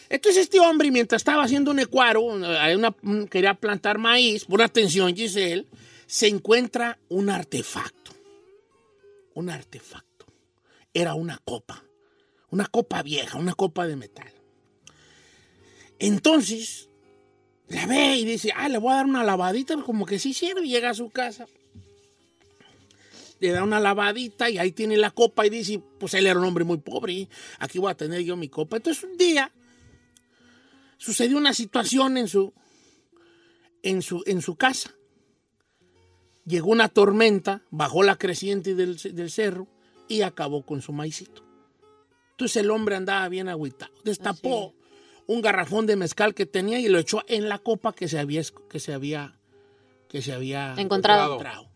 [0.09, 2.93] Entonces este hombre, mientras estaba haciendo un ecuaro, una-
[3.29, 5.65] quería plantar maíz, por atención Giselle,
[6.05, 8.11] se encuentra un artefacto.
[9.35, 10.12] Un artefacto.
[10.93, 11.83] Era una copa.
[12.49, 14.31] Una copa vieja, una copa de metal.
[15.99, 16.89] Entonces,
[17.67, 20.67] la ve y dice, ah, le voy a dar una lavadita, como que sí sirve.
[20.67, 21.47] Llega a su casa,
[23.43, 26.45] le da una lavadita y ahí tiene la copa y dice, pues él era un
[26.45, 27.27] hombre muy pobre,
[27.59, 28.77] aquí voy a tener yo mi copa.
[28.77, 29.51] Entonces un día
[30.97, 32.53] sucedió una situación en su,
[33.81, 34.95] en su, en su casa.
[36.45, 39.67] Llegó una tormenta, bajó la creciente del, del cerro
[40.13, 41.43] y acabó con su maicito.
[42.31, 43.91] Entonces el hombre andaba bien agüitado.
[44.03, 44.75] Destapó
[45.25, 48.43] un garrafón de mezcal que tenía y lo echó en la copa que se había,
[48.69, 49.39] que se había,
[50.09, 51.25] que se había Encontrado.
[51.33, 51.69] encontrado.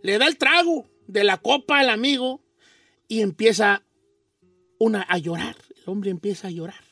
[0.00, 2.40] Le da el trago de la copa al amigo
[3.08, 3.82] y empieza
[4.78, 5.56] una, a llorar.
[5.76, 6.82] El hombre empieza a llorar.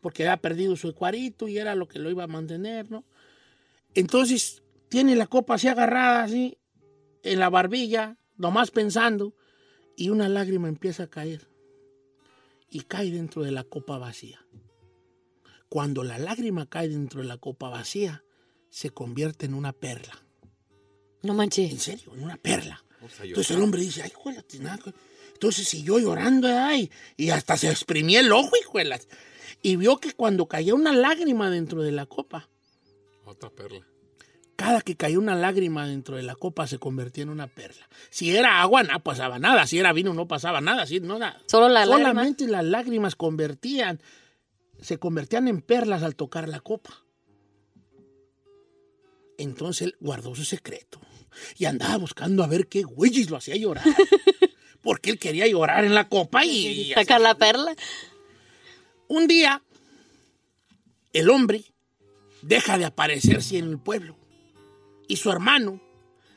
[0.00, 3.04] Porque había perdido su ecuarito y era lo que lo iba a mantener, ¿no?
[3.94, 6.58] Entonces tiene la copa así agarrada, así,
[7.22, 9.34] en la barbilla, nomás pensando,
[9.96, 11.48] y una lágrima empieza a caer.
[12.68, 14.46] Y cae dentro de la copa vacía.
[15.68, 18.24] Cuando la lágrima cae dentro de la copa vacía,
[18.70, 20.22] se convierte en una perla.
[21.22, 21.70] No manches.
[21.70, 22.84] En serio, en una perla.
[23.22, 24.92] Entonces el hombre dice, ay, juela, tinaco".
[25.32, 29.08] Entonces siguió llorando, ay, y hasta se exprimía el ojo, hijuelas.
[29.62, 32.48] Y vio que cuando caía una lágrima dentro de la copa,
[33.24, 33.86] Otra perla.
[34.60, 37.88] Cada que caía una lágrima dentro de la copa se convertía en una perla.
[38.10, 39.66] Si era agua, no pasaba nada.
[39.66, 40.84] Si era vino, no pasaba nada.
[40.84, 41.40] Si no, nada.
[41.46, 42.10] Solo la lágrima.
[42.10, 44.02] Solamente las lágrimas convertían,
[44.78, 46.90] se convertían en perlas al tocar la copa.
[49.38, 51.00] Entonces él guardó su secreto
[51.56, 53.86] y andaba buscando a ver qué güeyes lo hacía llorar.
[54.82, 56.92] Porque él quería llorar en la copa y...
[56.94, 57.74] Sacar la perla.
[59.08, 59.62] Un día,
[61.14, 61.64] el hombre
[62.42, 64.19] deja de aparecerse en el pueblo
[65.10, 65.80] y su hermano,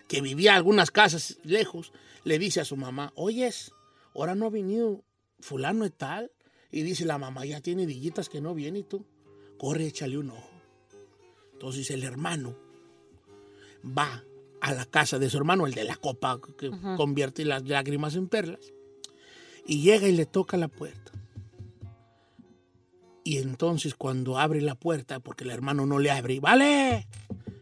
[0.08, 3.72] que vivía algunas casas lejos, le dice a su mamá, oyes,
[4.16, 5.04] ahora no ha venido
[5.40, 6.32] fulano de tal.
[6.72, 9.06] Y dice la mamá, ya tiene dillitas que no viene y tú,
[9.60, 10.50] corre, échale un ojo.
[11.52, 12.58] Entonces el hermano
[13.86, 14.24] va
[14.60, 18.28] a la casa de su hermano, el de la copa, que convierte las lágrimas en
[18.28, 18.74] perlas,
[19.68, 21.12] y llega y le toca la puerta.
[23.24, 27.08] Y entonces cuando abre la puerta, porque el hermano no le abre, vale,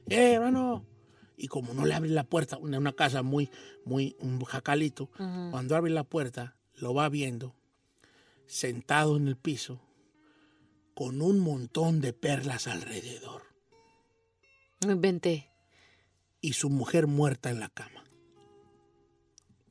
[0.07, 0.85] eh, hermano.
[1.43, 3.49] Y como no le abre la puerta, una, una casa muy,
[3.83, 5.09] muy, un jacalito,
[5.49, 7.55] cuando abre la puerta, lo va viendo
[8.45, 9.81] sentado en el piso
[10.93, 13.41] con un montón de perlas alrededor
[14.85, 15.49] Me inventé.
[16.41, 18.03] y su mujer muerta en la cama.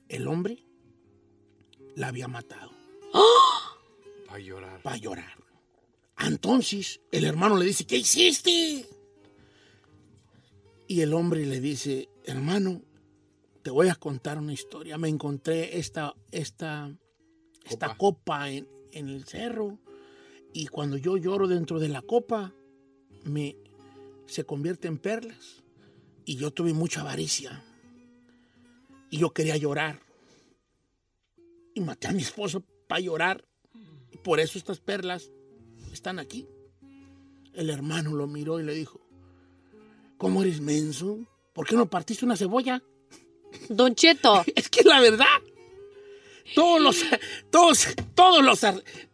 [0.08, 0.64] El hombre
[1.94, 2.72] la había matado
[4.28, 4.82] Va a llorar.
[4.82, 5.38] para llorar.
[6.18, 8.88] Entonces el hermano le dice, ¿qué hiciste?
[10.90, 12.82] Y el hombre le dice, hermano,
[13.62, 14.98] te voy a contar una historia.
[14.98, 16.92] Me encontré esta, esta,
[17.64, 19.78] esta copa en, en el cerro
[20.52, 22.52] y cuando yo lloro dentro de la copa,
[23.22, 23.56] me,
[24.26, 25.62] se convierte en perlas.
[26.24, 27.62] Y yo tuve mucha avaricia.
[29.10, 30.00] Y yo quería llorar.
[31.72, 33.44] Y maté a mi esposo para llorar.
[34.10, 35.30] Y por eso estas perlas
[35.92, 36.48] están aquí.
[37.54, 38.99] El hermano lo miró y le dijo,
[40.20, 41.18] ¿cómo eres menso?
[41.54, 42.82] ¿Por qué no partiste una cebolla?
[43.70, 44.44] Don Cheto.
[44.54, 45.40] Es que la verdad.
[46.54, 47.02] Todos los,
[47.50, 48.60] todos, todos los,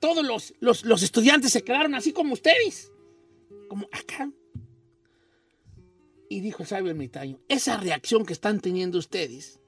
[0.01, 2.91] todos los, los, los estudiantes se quedaron así como ustedes.
[3.69, 4.31] Como acá.
[6.29, 9.61] Y dijo el sabio ermitaño, esa reacción que están teniendo ustedes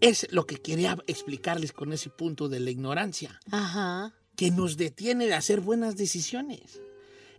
[0.00, 4.14] es lo que quería explicarles con ese punto de la ignorancia, Ajá.
[4.36, 6.80] que nos detiene de hacer buenas decisiones.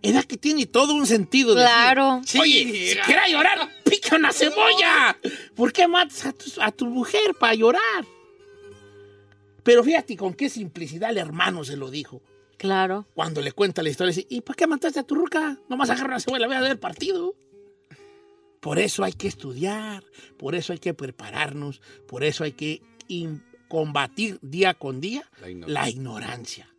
[0.09, 1.55] Era que tiene todo un sentido.
[1.55, 2.21] decir, Claro.
[2.39, 5.17] Oye, si quiera llorar, pica una cebolla.
[5.55, 8.05] ¿Por qué matas a tu, a tu mujer para llorar?
[9.63, 12.21] Pero fíjate con qué simplicidad el hermano se lo dijo.
[12.57, 13.05] Claro.
[13.15, 15.57] Cuando le cuenta la historia, dice, ¿y para qué mataste a tu ruca?
[15.69, 17.35] Nomás agarra una cebolla, voy a ver partido.
[18.61, 20.03] Por eso hay que estudiar,
[20.37, 22.81] por eso hay que prepararnos, por eso hay que
[23.67, 25.73] combatir día con día La ignorancia.
[25.73, 26.69] la ignorancia.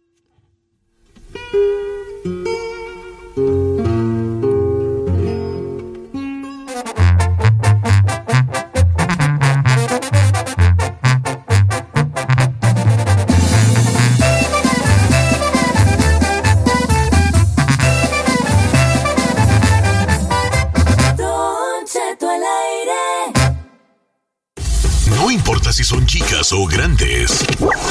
[26.53, 27.45] O grandes,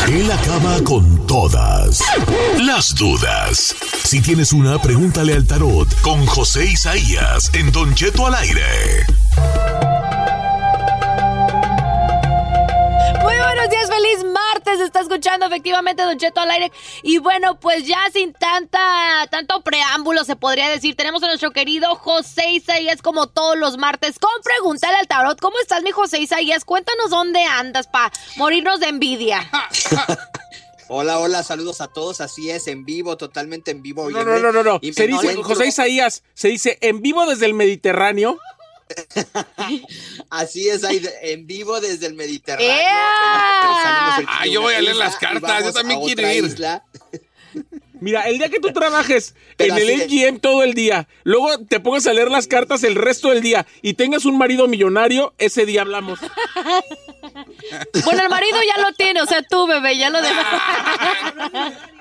[0.08, 2.00] él acaba con todas
[2.60, 3.76] las dudas.
[4.04, 9.06] Si tienes una, pregúntale al tarot con José Isaías en Don Cheto al aire.
[13.22, 14.15] Muy buenos días, feliz
[14.76, 14.86] martes.
[14.86, 16.72] Está escuchando efectivamente Don Cheto al aire.
[17.04, 18.80] Y bueno, pues ya sin tanta,
[19.30, 24.20] tanto preámbulo se podría decir, tenemos a nuestro querido José Isaías como todos los martes
[24.20, 25.40] con Pregúntale al Tarot.
[25.40, 26.66] ¿Cómo estás, mi José Isaías?
[26.66, 29.50] Cuéntanos dónde andas para morirnos de envidia.
[30.88, 32.22] Hola, hola, saludos a todos.
[32.22, 34.08] Así es, en vivo, totalmente en vivo.
[34.12, 34.80] No, no, no, no, no.
[34.94, 38.38] Se dice, José Isaías, se dice en vivo desde el Mediterráneo.
[40.30, 42.70] Así es, ahí en vivo desde el Mediterráneo.
[42.70, 44.18] ¡Ea!
[44.28, 46.46] Ah, yo voy a leer las cartas, yo también quiero ir.
[46.46, 46.84] isla.
[48.02, 51.80] Mira, el día que tú trabajes Pero en el MGM todo el día, luego te
[51.80, 55.66] pongas a leer las cartas el resto del día y tengas un marido millonario, ese
[55.66, 56.20] día hablamos.
[58.04, 60.46] Bueno, el marido ya lo tiene, o sea, tú, bebé, ya lo demás.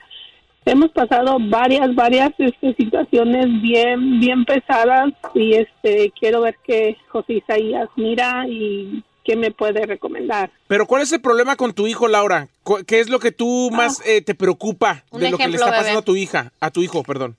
[0.67, 7.33] Hemos pasado varias, varias este, situaciones bien, bien pesadas y este quiero ver qué José
[7.33, 10.51] Isaías mira y qué me puede recomendar.
[10.67, 12.47] Pero ¿cuál es el problema con tu hijo, Laura?
[12.63, 15.55] ¿Cu- ¿Qué es lo que tú más eh, te preocupa Un de lo que le
[15.55, 15.77] está bebé.
[15.77, 17.35] pasando a tu hija, a tu hijo, perdón?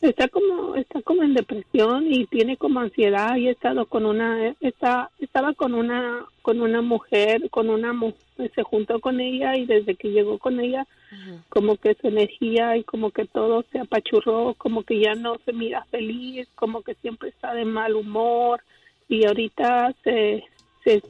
[0.00, 4.54] Está como, está como en depresión y tiene como ansiedad y he estado con una,
[4.60, 9.64] está, estaba con una, con una mujer, con una mu- se juntó con ella y
[9.64, 10.86] desde que llegó con ella,
[11.48, 15.52] como que su energía y como que todo se apachurró, como que ya no se
[15.54, 18.60] mira feliz, como que siempre está de mal humor
[19.08, 20.44] y ahorita se,
[20.84, 21.02] se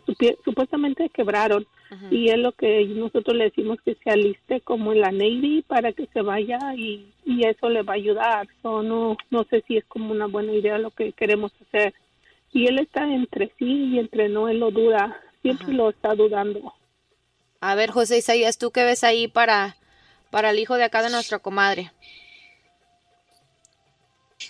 [0.44, 1.66] supuestamente quebraron
[2.10, 5.92] y es lo que nosotros le decimos que se aliste como en la Navy para
[5.92, 8.48] que se vaya y, y eso le va a ayudar.
[8.62, 11.94] So, no, no sé si es como una buena idea lo que queremos hacer.
[12.52, 16.74] Y él está entre sí y entre no, él lo duda, siempre lo está dudando.
[17.60, 19.76] A ver, José Isaías, ¿tú qué ves ahí para,
[20.30, 21.92] para el hijo de acá de nuestra comadre?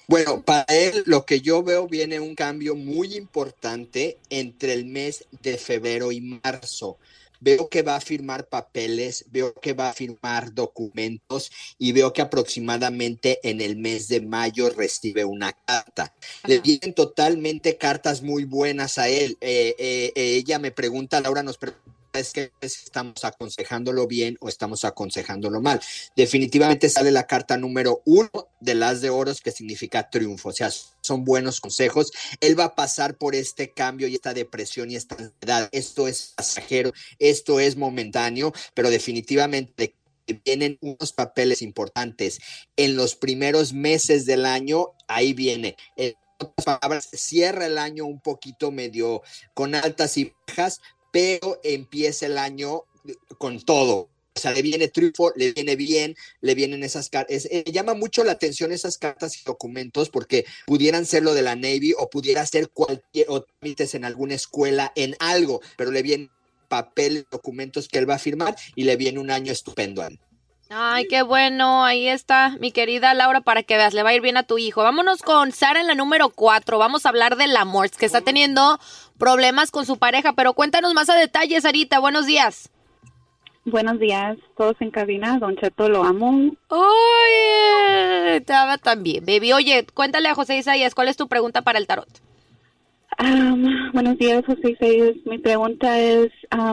[0.07, 5.25] Bueno, para él lo que yo veo viene un cambio muy importante entre el mes
[5.43, 6.99] de febrero y marzo.
[7.41, 12.23] Veo que va a firmar papeles, veo que va a firmar documentos y veo que
[12.23, 16.15] aproximadamente en el mes de mayo recibe una carta.
[16.47, 19.37] Le vienen totalmente cartas muy buenas a él.
[19.43, 24.49] Eh, eh, eh, ella me pregunta, Laura nos pregunta, es que estamos aconsejándolo bien o
[24.49, 25.81] estamos aconsejándolo mal.
[26.17, 30.71] Definitivamente sale la carta número uno de las de oros que significa triunfo, o sea,
[31.01, 32.13] son buenos consejos.
[32.41, 35.69] Él va a pasar por este cambio y esta depresión y esta ansiedad.
[35.73, 39.95] Esto es pasajero, esto es momentáneo, pero definitivamente
[40.45, 42.41] vienen unos papeles importantes.
[42.77, 45.77] En los primeros meses del año, ahí viene.
[45.97, 46.15] En
[46.65, 49.23] palabras, cierra el año un poquito medio
[49.55, 50.81] con altas y bajas,
[51.15, 52.83] pero empieza el año
[53.39, 54.09] con todo.
[54.35, 57.47] O sea, le viene triunfo, le viene bien, le vienen esas cartas.
[57.53, 61.55] Eh, llama mucho la atención esas cartas y documentos porque pudieran ser lo de la
[61.55, 66.31] Navy o pudiera ser cualquier o trámites en alguna escuela, en algo, pero le vienen
[66.67, 70.19] papel, documentos que él va a firmar y le viene un año estupendo a él.
[70.71, 71.85] Ay, qué bueno.
[71.85, 74.59] Ahí está, mi querida Laura, para que veas, le va a ir bien a tu
[74.59, 74.83] hijo.
[74.83, 76.79] Vámonos con Sara en la número 4.
[76.79, 78.81] Vamos a hablar del amor, que está teniendo
[79.19, 81.99] problemas con su pareja, pero cuéntanos más a detalle, Sarita.
[81.99, 82.71] Buenos días.
[83.65, 85.39] Buenos días, todos en cabina.
[85.39, 86.55] Don Cheto, lo amo.
[86.69, 89.53] Oye, te ama también, baby.
[89.55, 92.09] Oye, cuéntale a José Isaías, ¿cuál es tu pregunta para el tarot?
[93.93, 95.15] Buenos días, José Isaías.
[95.25, 96.31] Mi pregunta es,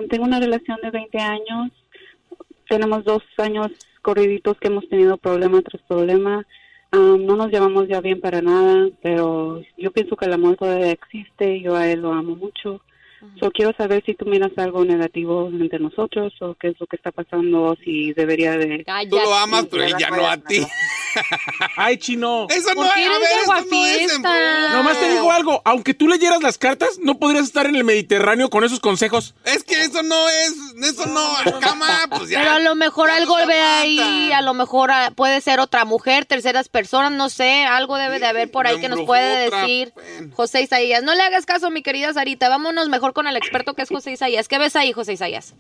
[0.10, 1.72] tengo una relación de 20 años.
[2.68, 3.68] Tenemos dos años
[4.02, 6.46] corriditos que hemos tenido problema tras problema.
[6.92, 10.92] Am, no nos llevamos ya bien para nada, pero yo pienso que el amor todavía
[10.92, 11.62] existe.
[11.62, 12.82] Yo a él lo amo mucho.
[13.40, 16.96] So, quiero saber si tú miras algo negativo entre nosotros o qué es lo que
[16.96, 18.84] está pasando, si debería de...
[19.10, 20.66] Tú lo amas, pero ella no a ti.
[21.76, 22.48] Ay, chino.
[22.50, 26.42] Eso no ¿Por es, a ver, de no Nomás te digo algo, aunque tú leyeras
[26.42, 29.34] las cartas, no podrías estar en el Mediterráneo con esos consejos.
[29.46, 30.54] Es que eso no es,
[30.84, 32.40] eso no, cama, pues ya.
[32.40, 35.86] Pero a lo mejor ya algo ve ahí, a lo mejor ah, puede ser otra
[35.86, 39.62] mujer, terceras personas, no sé, algo debe de haber por ahí que nos puede otra,
[39.62, 40.32] decir pen.
[40.32, 41.04] José Isaías.
[41.04, 44.12] No le hagas caso, mi querida Sarita, vámonos mejor con el experto que es José
[44.12, 44.48] Isaías.
[44.48, 45.54] ¿Qué ves ahí, José Isaías?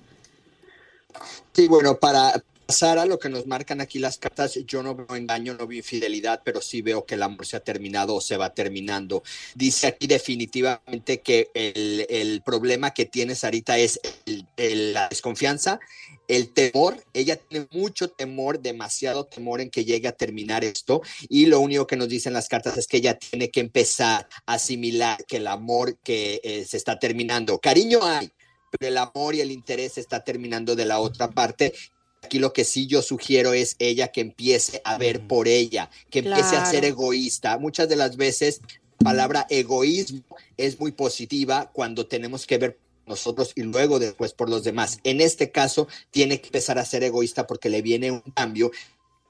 [1.54, 2.41] Sí, bueno, para
[2.72, 5.80] pasar a lo que nos marcan aquí las cartas, yo no veo engaño, no veo
[5.80, 9.24] infidelidad, pero sí veo que el amor se ha terminado o se va terminando.
[9.55, 15.82] Dice aquí definitivamente que el, el problema que tiene Sarita es el- el- la desconfianza,
[16.30, 16.95] el temor.
[17.13, 21.01] Ella tiene mucho temor, demasiado temor en que llegue a terminar esto.
[21.28, 24.53] Y lo único que nos dicen las cartas es que ella tiene que empezar a
[24.53, 27.59] asimilar que el amor que eh, se está terminando.
[27.59, 28.32] Cariño hay,
[28.72, 31.74] pero el amor y el interés está terminando de la otra parte.
[32.22, 36.19] Aquí lo que sí yo sugiero es ella que empiece a ver por ella, que
[36.19, 37.57] empiece a ser egoísta.
[37.57, 38.61] Muchas de las veces
[38.99, 40.22] la palabra egoísmo
[40.55, 44.99] es muy positiva cuando tenemos que ver por nosotros y luego después por los demás.
[45.03, 48.72] En este caso tiene que empezar a ser egoísta porque le viene un cambio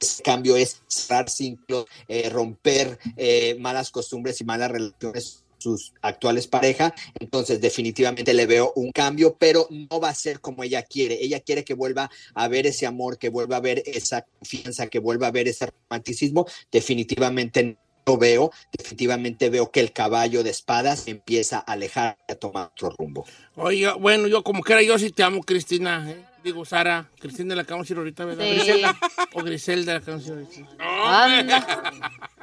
[0.01, 6.47] ese cambio es cerrar ciclos, eh, romper eh, malas costumbres y malas relaciones sus actuales
[6.47, 11.23] pareja, entonces definitivamente le veo un cambio, pero no va a ser como ella quiere.
[11.23, 14.99] Ella quiere que vuelva a ver ese amor, que vuelva a ver esa confianza, que
[14.99, 16.45] vuelva a ver ese romanticismo.
[16.71, 18.51] Definitivamente no lo veo.
[18.71, 23.25] Definitivamente veo que el caballo de espadas empieza a alejar y a tomar otro rumbo.
[23.55, 26.09] Oiga, bueno, yo como quiera, yo sí te amo, Cristina.
[26.09, 26.25] ¿eh?
[26.43, 27.09] Digo, Sara.
[27.19, 28.45] Cristina la acabamos de decir ahorita, ¿verdad?
[28.45, 28.55] Sí.
[28.55, 28.97] Griselda.
[29.33, 31.23] O Griselda la acabamos de decir ahorita.
[31.23, 31.93] Anda.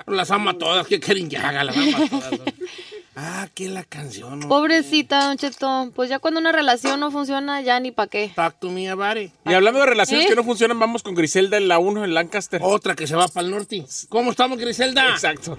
[0.06, 2.30] Las amo a todas, que quieren que haga, las amo a todas.
[3.20, 4.38] Ah, qué la canción.
[4.38, 4.48] ¿no?
[4.48, 5.90] Pobrecita, Don Cheto.
[5.92, 8.30] Pues ya cuando una relación no funciona, ya ni pa' qué.
[8.32, 9.32] Talk to me about it.
[9.44, 10.28] Y hablando de relaciones ¿Eh?
[10.28, 12.60] que no funcionan, vamos con Griselda en la 1 en Lancaster.
[12.62, 13.84] Otra que se va para el norte.
[14.08, 15.10] ¿Cómo estamos, Griselda?
[15.10, 15.58] Exacto.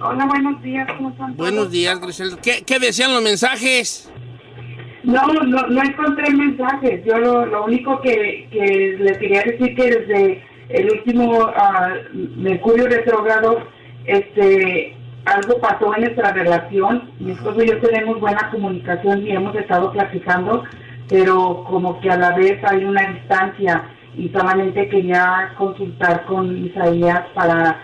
[0.00, 1.36] Hola, buenos días, ¿cómo están?
[1.36, 2.36] Buenos días, Griselda.
[2.40, 4.08] ¿Qué, qué decían los mensajes?
[5.02, 7.04] No, no, no encontré mensajes.
[7.04, 12.86] Yo lo, lo único que, que le quería decir que desde el último ah, Mercurio
[12.86, 13.66] retrógrado,
[14.04, 14.97] este,
[15.34, 17.10] algo pasó en nuestra relación.
[17.20, 20.64] Mi esposo y yo tenemos buena comunicación y hemos estado platicando,
[21.08, 23.84] pero como que a la vez hay una distancia
[24.16, 27.78] y solamente quería consultar con Isaías para,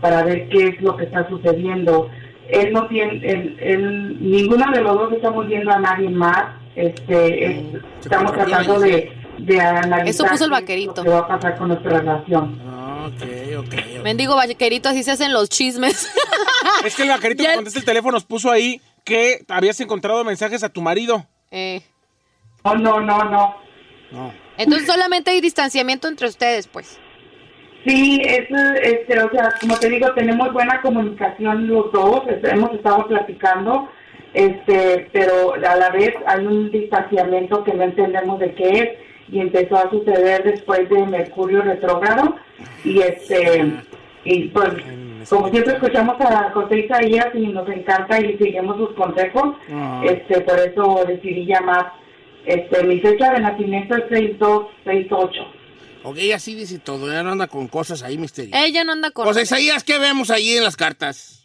[0.00, 2.08] para ver qué es lo que está sucediendo.
[2.48, 6.44] Él no tiene, él, él- ninguno de los dos estamos viendo a nadie más.
[6.76, 7.62] Este, es-
[8.02, 11.04] estamos tratando de, de analizar Eso puso el qué vaquerito.
[11.04, 12.58] va a pasar con nuestra relación.
[12.68, 13.08] Ah,
[13.60, 14.02] Ok.
[14.02, 16.10] Mendigo vaquerito, así se hacen los chismes.
[16.84, 20.62] Es que el vaquerito que contesta el teléfono nos puso ahí que habías encontrado mensajes
[20.62, 21.26] a tu marido.
[21.50, 21.82] Eh,
[22.62, 23.56] Oh, no, no, no.
[24.10, 24.34] No.
[24.58, 26.98] Entonces solamente hay distanciamiento entre ustedes, pues.
[27.86, 28.46] Sí, es,
[28.82, 33.88] este, o sea, como te digo, tenemos buena comunicación los dos, es- hemos estado platicando,
[34.34, 38.88] este, pero a la vez hay un distanciamiento que no entendemos de qué es
[39.32, 42.36] y empezó a suceder después de Mercurio retrógrado
[42.84, 43.72] y este
[44.24, 44.68] y pues
[45.28, 50.02] como siempre escuchamos a José Isaías y nos encanta y seguimos sus consejos, Ah.
[50.04, 51.92] este, por eso decidí llamar.
[52.46, 55.42] Este, mi fecha de nacimiento es 6268.
[56.02, 58.64] Ok, ella sí dice todo, ella no anda con cosas ahí misteriosas.
[58.66, 59.26] Ella no anda con...
[59.26, 61.39] José Isaías, ¿qué vemos ahí en las cartas?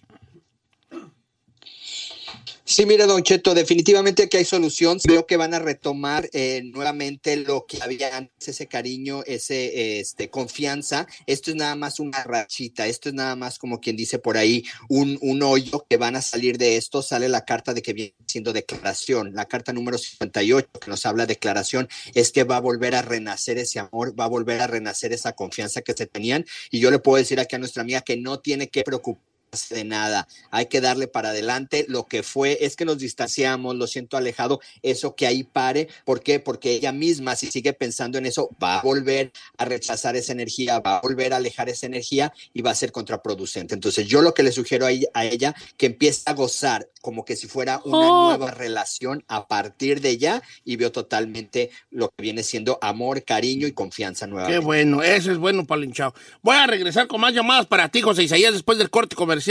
[2.67, 4.97] Sí, mire, Don Cheto, definitivamente que hay solución.
[5.07, 10.31] Veo que van a retomar eh, nuevamente lo que había antes, ese cariño, ese este,
[10.31, 11.05] confianza.
[11.27, 14.63] Esto es nada más una rachita, esto es nada más como quien dice por ahí,
[14.89, 17.03] un, un hoyo que van a salir de esto.
[17.03, 19.35] Sale la carta de que viene siendo declaración.
[19.35, 23.03] La carta número 58 que nos habla de declaración es que va a volver a
[23.03, 26.45] renacer ese amor, va a volver a renacer esa confianza que se tenían.
[26.71, 29.34] Y yo le puedo decir aquí a nuestra amiga que no tiene que preocuparse
[29.69, 31.85] de nada, hay que darle para adelante.
[31.87, 35.87] Lo que fue es que nos distanciamos, lo siento alejado, eso que ahí pare.
[36.03, 36.39] ¿Por qué?
[36.39, 40.79] Porque ella misma, si sigue pensando en eso, va a volver a rechazar esa energía,
[40.79, 43.73] va a volver a alejar esa energía y va a ser contraproducente.
[43.73, 47.23] Entonces, yo lo que le sugiero a ella, a ella que empiece a gozar como
[47.23, 48.27] que si fuera una Oh.
[48.29, 53.67] nueva relación a partir de ya y veo totalmente lo que viene siendo amor, cariño
[53.67, 54.65] y confianza Qué nuevamente.
[54.65, 56.13] bueno, eso es bueno hinchado.
[56.41, 59.44] Voy a regresar con más llamadas para ti, José Isaías, después del corte comercial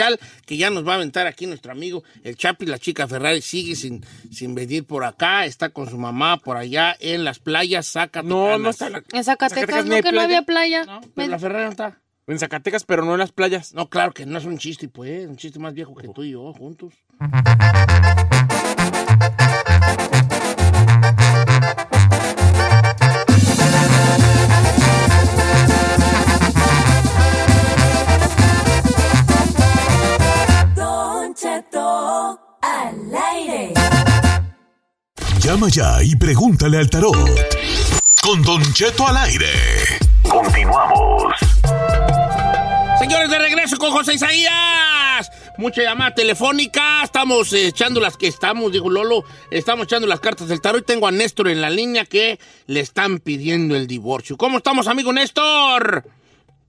[0.47, 3.76] que ya nos va a aventar aquí nuestro amigo el Chapi, la chica Ferrari, sigue
[3.76, 8.24] sin, sin venir por acá, está con su mamá por allá en las playas, Zacatecas.
[8.28, 10.84] No, no está en la- En Zacatecas, Zacatecas ni no que no había playa.
[10.86, 11.30] Pero Ven.
[11.30, 11.99] la Ferrari no está.
[12.26, 13.74] En Zacatecas, pero no en las playas.
[13.74, 16.30] No, claro que no es un chiste, pues, un chiste más viejo que tú y
[16.30, 16.95] yo juntos.
[35.45, 37.14] Llama ya y pregúntale al tarot.
[38.22, 39.45] Con Don Cheto al aire.
[40.26, 41.34] Continuamos.
[42.99, 45.30] Señores, de regreso con José Isaías.
[45.59, 47.03] Mucha llamada telefónica.
[47.05, 49.24] Estamos echando las que estamos, dijo Lolo.
[49.51, 52.80] Estamos echando las cartas del tarot y tengo a Néstor en la línea que le
[52.80, 54.38] están pidiendo el divorcio.
[54.38, 56.07] ¿Cómo estamos, amigo Néstor?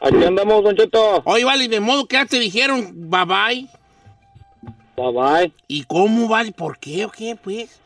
[0.01, 1.21] Aquí andamos, Don Cheto.
[1.23, 3.69] Oye, vale, de modo que ya te dijeron bye bye.
[4.97, 5.53] Bye bye.
[5.69, 6.51] ¿Y cómo vale?
[6.51, 7.84] ¿Por qué o qué, pues?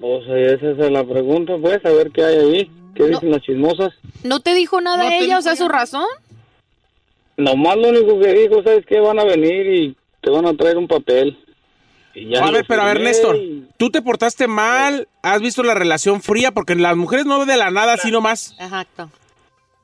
[0.00, 2.70] Pues eh, esa es la pregunta, pues, a ver qué hay ahí.
[2.94, 3.92] ¿Qué dicen las chismosas?
[4.22, 5.38] ¿No te dijo nada No ella?
[5.38, 6.04] O sea, su razón.
[7.36, 9.00] Nomás lo único que dijo, ¿sabes qué?
[9.00, 11.36] Van a venir y te van a traer un papel.
[12.14, 15.08] Y ya a lo ver, pero a ver, Néstor, y- ¿tú te portaste mal?
[15.22, 16.52] ¿Has visto la relación fría?
[16.52, 18.54] Porque las mujeres no de la nada, así nomás.
[18.60, 19.10] Exacto.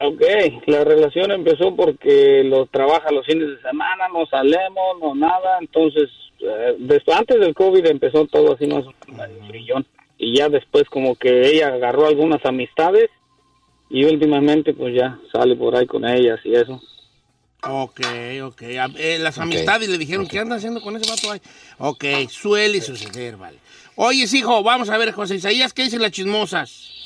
[0.02, 0.22] Ok,
[0.66, 6.08] la relación empezó porque los trabaja los fines de semana, no salemos, no nada, entonces,
[6.38, 9.86] eh, después, antes del COVID empezó todo así más medio frillón,
[10.22, 13.10] y ya después como que ella agarró algunas amistades,
[13.88, 16.80] y últimamente pues ya sale por ahí con ellas y eso.
[17.62, 18.00] Ok,
[18.42, 18.62] ok.
[18.96, 21.40] Eh, las amistades le dijeron, ¿qué anda haciendo con ese vato ahí?
[21.78, 23.58] Ok, suele suceder, vale.
[23.96, 26.99] Oye, hijo, vamos a ver, José Isaías, ¿qué dicen las chismosas?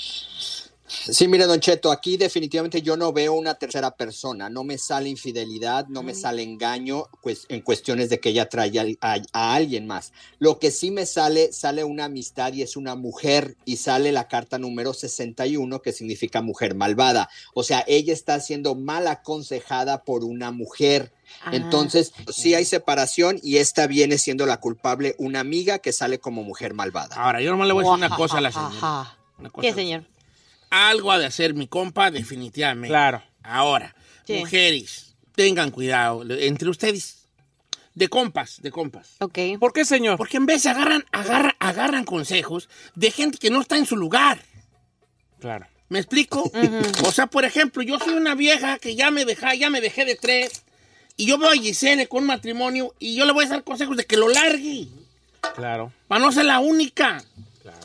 [0.87, 4.51] Sí, mire, Don Cheto, aquí definitivamente yo no veo una tercera persona.
[4.51, 8.97] No me sale infidelidad, no me sale engaño pues, en cuestiones de que ella trae
[9.01, 10.12] a, a- a alguien más.
[10.39, 14.28] Lo que sí me sale, sale una amistad y es una mujer y sale la
[14.28, 17.30] carta número 61 que significa mujer malvada.
[17.55, 21.12] O sea, ella está siendo mal aconsejada por una mujer.
[21.45, 21.51] Ah.
[21.55, 26.43] Entonces, sí hay separación y esta viene siendo la culpable una amiga que sale como
[26.43, 27.16] mujer malvada.
[27.16, 29.16] Ahora, yo nomás le voy a decir una cosa a la señora.
[29.39, 30.05] Una cosa ¿Qué, señor?
[30.75, 32.89] Algo ha de hacer mi compa, definitivamente.
[32.89, 33.22] Claro.
[33.43, 33.95] Ahora,
[34.27, 34.35] Sí.
[34.35, 37.20] mujeres, tengan cuidado entre ustedes.
[37.95, 39.14] De compas, de compas.
[39.20, 39.39] Ok.
[39.61, 40.16] ¿Por qué, señor?
[40.16, 44.43] Porque en vez agarran, agarran, agarran consejos de gente que no está en su lugar.
[45.39, 45.66] Claro.
[45.91, 46.51] ¿Me explico?
[47.05, 50.05] O sea, por ejemplo, yo soy una vieja que ya me dejé, ya me dejé
[50.05, 50.64] de tres.
[51.16, 53.97] Y yo veo a Gisele con un matrimonio y yo le voy a dar consejos
[53.97, 54.89] de que lo largue.
[55.55, 55.93] Claro.
[56.09, 57.22] Para no ser la única.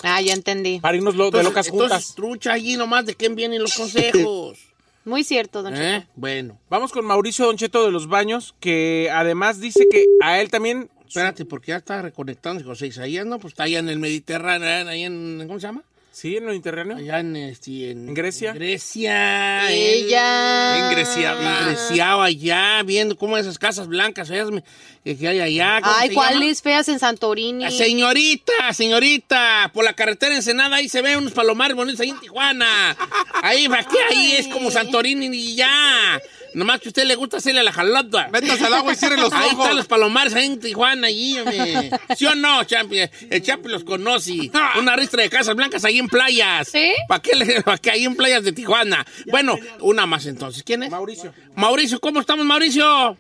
[0.04, 0.80] Ah, ya entendí.
[0.80, 2.16] Para irnos lo- de Entonces- locas entonces, juntas.
[2.16, 4.58] trucha allí nomás de quién vienen los consejos.
[5.06, 5.84] Muy cierto, don Cheto.
[5.86, 6.08] ¿Eh?
[6.16, 6.60] Bueno.
[6.70, 10.90] Vamos con Mauricio Don Cheto de los Baños, que además dice que a él también...
[11.08, 13.40] Espérate, porque ya está reconectándose José Isaías, ¿no?
[13.40, 15.84] Pues está allá en el Mediterráneo, ahí en, ¿cómo se llama?
[16.20, 16.98] Sí, en lo interráneo.
[16.98, 18.52] Allá en, este, en, ¿En Grecia?
[18.52, 19.72] Grecia.
[19.72, 20.90] Ella.
[20.90, 21.60] Engreciaba.
[21.62, 24.62] Engreciaba allá, viendo cómo esas casas blancas feas me-
[25.02, 25.80] que que hay allá.
[25.82, 26.28] ¿cómo Ay, se llama?
[26.28, 27.64] ¿cuáles feas en Santorini?
[27.64, 32.20] Ah, Señorita, señorita, por la carretera Ensenada ahí se ven unos palomares bonitos ahí en
[32.20, 32.98] Tijuana.
[33.42, 36.20] Ahí, va, que ahí es como Santorini y ya.
[36.54, 38.28] Nomás que a usted le gusta hacerle la jalada.
[38.32, 39.60] Métase al agua y cierre los Ahí ojos.
[39.66, 41.92] están los palomares ahí en Tijuana, allí, hombre.
[42.18, 43.00] ¿Sí o no, Champi?
[43.30, 44.52] El Champi los conoce.
[44.78, 46.68] Una ristra de casas blancas ahí en playas.
[46.70, 46.92] ¿Sí?
[47.08, 49.06] ¿Para qué, le- pa' qué ahí en playas de Tijuana?
[49.28, 50.64] Bueno, una más entonces.
[50.64, 50.92] ¿Quién es?
[50.92, 51.34] Mauricio.
[51.56, 53.16] Mauricio, ¿cómo estamos, Mauricio?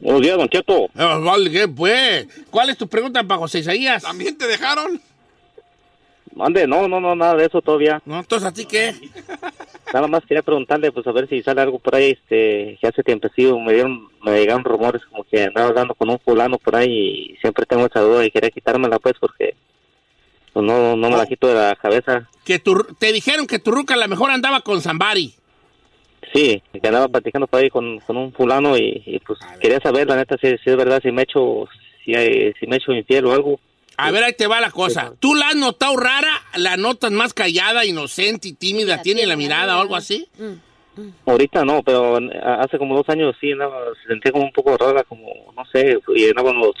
[0.00, 0.90] Buenos días, Don Cheto.
[0.94, 2.26] Ah, vale, ¿qué pues?
[2.50, 4.02] ¿Cuál es tu pregunta para José Isaías?
[4.02, 5.00] ¿También te dejaron?
[6.34, 8.02] Mande, no, no, no, nada de eso todavía.
[8.04, 8.94] No, entonces, ¿a ti qué?
[9.94, 13.02] Nada más quería preguntarle, pues a ver si sale algo por ahí, este, que hace
[13.02, 17.30] tiempecillo me dieron, me llegaron rumores como que andaba hablando con un fulano por ahí
[17.32, 19.54] y siempre tengo esa duda y quería quitármela pues porque
[20.52, 22.28] pues, no, no me la quito de la cabeza.
[22.44, 25.34] Que tu, te dijeron que tu ruca a lo mejor andaba con Zambari.
[26.34, 30.08] Sí, que andaba platicando por ahí con, con un fulano y, y, pues quería saber
[30.08, 31.68] la neta si, si es verdad, si me he hecho,
[32.04, 33.60] si, hay- si me he hecho infiel o algo.
[33.96, 35.14] A ver, ahí te va la cosa.
[35.18, 36.42] ¿Tú la has notado rara?
[36.56, 39.02] ¿La notas más callada, inocente y tímida?
[39.02, 40.28] ¿Tiene la mirada o algo así?
[40.38, 41.08] Mm.
[41.26, 42.18] Ahorita no, pero
[42.58, 45.98] hace como dos años sí, andaba, se sentía como un poco rara, como, no sé,
[46.14, 46.74] y andábamos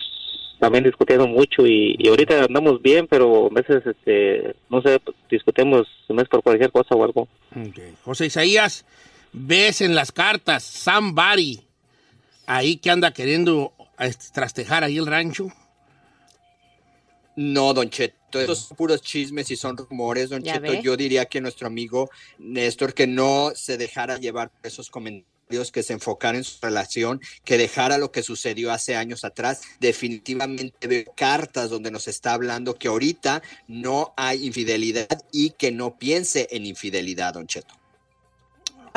[0.58, 5.00] también discutiendo mucho y, y ahorita andamos bien, pero a veces, este, no sé,
[5.30, 7.28] discutimos no es por cualquier cosa o algo.
[8.04, 8.84] José Isaías,
[9.32, 11.60] ves en las cartas somebody
[12.46, 15.48] ahí que anda queriendo este, trastejar ahí el rancho.
[17.36, 20.60] No, Don Cheto, estos son puros chismes y son rumores, Don Cheto.
[20.60, 20.80] ve.
[20.82, 25.82] Yo diría que nuestro amigo Néstor que no se dejara llevar por esos comentarios, que
[25.82, 29.60] se enfocara en su relación, que dejara lo que sucedió hace años atrás.
[29.80, 35.98] Definitivamente veo cartas donde nos está hablando que ahorita no hay infidelidad y que no
[35.98, 37.74] piense en infidelidad, Don Cheto.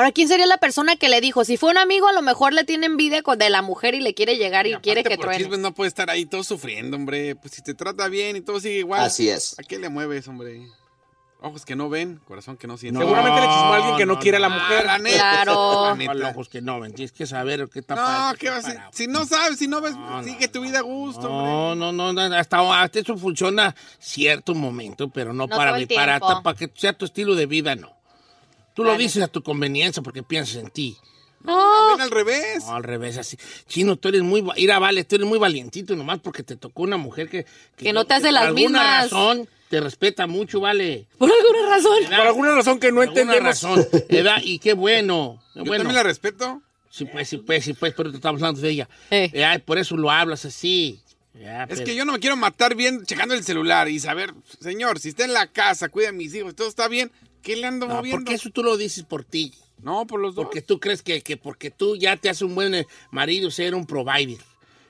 [0.00, 1.44] Ahora, ¿quién sería la persona que le dijo?
[1.44, 4.00] Si fue un amigo, a lo mejor le tiene envidia con- de la mujer y
[4.00, 5.42] le quiere llegar y, quiere que por truene.
[5.42, 7.36] chismes no puede estar ahí todo sufriendo, hombre.
[7.36, 9.02] Pues si te trata bien y todo sigue igual.
[9.02, 9.58] Así es.
[9.58, 10.66] ¿A qué le mueves, hombre?
[11.42, 12.98] Ojos que no ven, corazón que no siente.
[12.98, 14.86] Seguramente le chismó a alguien que no quiere a la mujer.
[14.86, 15.18] La neta.
[15.18, 15.84] Claro.
[15.90, 16.12] La neta.
[16.14, 18.38] Con ojos que no ven, tienes que saber qué está No, pasando.
[18.38, 19.94] ¿qué vas a Si no sabes, si no ves,
[20.24, 25.10] sigue tu vida a gusto, No, no, no, no, hasta, hasta eso funciona cierto momento,
[25.10, 26.42] pero no, No para, para, tiempo.
[26.42, 27.99] para que sea tu estilo de vida, no.
[28.74, 30.96] Tú lo dices a tu conveniencia porque piensas en ti.
[31.42, 31.94] No.
[31.98, 32.64] al revés.
[32.66, 33.38] No, al revés, así.
[33.66, 36.56] Chino, tú eres muy, va- ir a vale, tú eres muy valientito nomás porque te
[36.56, 37.46] tocó una mujer que...
[37.76, 39.02] Que no te hace las por alguna mismas.
[39.10, 41.06] razón te respeta mucho, vale.
[41.16, 42.04] Por alguna razón.
[42.04, 43.42] Por alguna razón que no entendemos.
[43.44, 44.36] razón, ¿verdad?
[44.42, 45.42] Y qué bueno.
[45.54, 45.78] Yo bueno.
[45.84, 46.60] también la respeto.
[46.90, 48.88] Sí, pues, sí, pues, sí, pues, pero te estamos hablando de ella.
[49.10, 51.00] Ay, por eso lo hablas así.
[51.40, 54.34] Ya, Es pero- que yo no me quiero matar bien checando el celular y saber,
[54.60, 57.12] señor, si está en la casa, cuida a mis hijos, todo está bien,
[57.42, 58.18] ¿qué le ando No, moviendo?
[58.18, 59.54] porque eso tú lo dices por ti.
[59.82, 60.44] No, por los dos.
[60.44, 63.74] Porque tú crees que, que porque tú ya te haces un buen eh, marido, ser
[63.74, 64.38] un provider.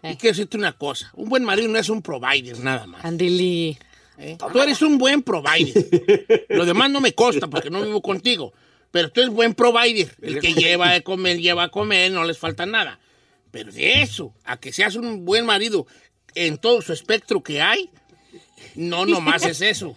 [0.03, 3.05] Y quiero decirte una cosa, un buen marido no es un provider nada más.
[3.05, 3.78] Andili.
[4.53, 6.46] Tú eres un buen provider.
[6.48, 8.53] Lo demás no me consta porque no vivo contigo.
[8.90, 10.14] Pero tú eres buen provider.
[10.20, 12.98] El que lleva de comer, lleva a comer, no les falta nada.
[13.51, 15.86] Pero de eso, a que seas un buen marido
[16.34, 17.90] en todo su espectro que hay,
[18.74, 19.96] no nomás es eso.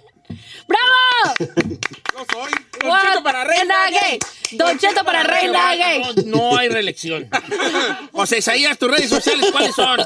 [0.68, 1.52] ¡Bravo!
[2.14, 2.52] Yo soy.
[2.82, 4.20] Don Cheto para reina gay.
[4.52, 6.02] Don Cheto para reina gay.
[6.26, 7.30] No, no hay reelección.
[8.12, 10.00] José Isaías, tus redes sociales, ¿cuáles son?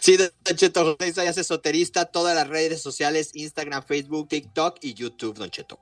[0.00, 5.36] Sí, Don Cheto, José Isaías esoterista, todas las redes sociales, Instagram, Facebook, TikTok y YouTube,
[5.36, 5.78] Don Cheto.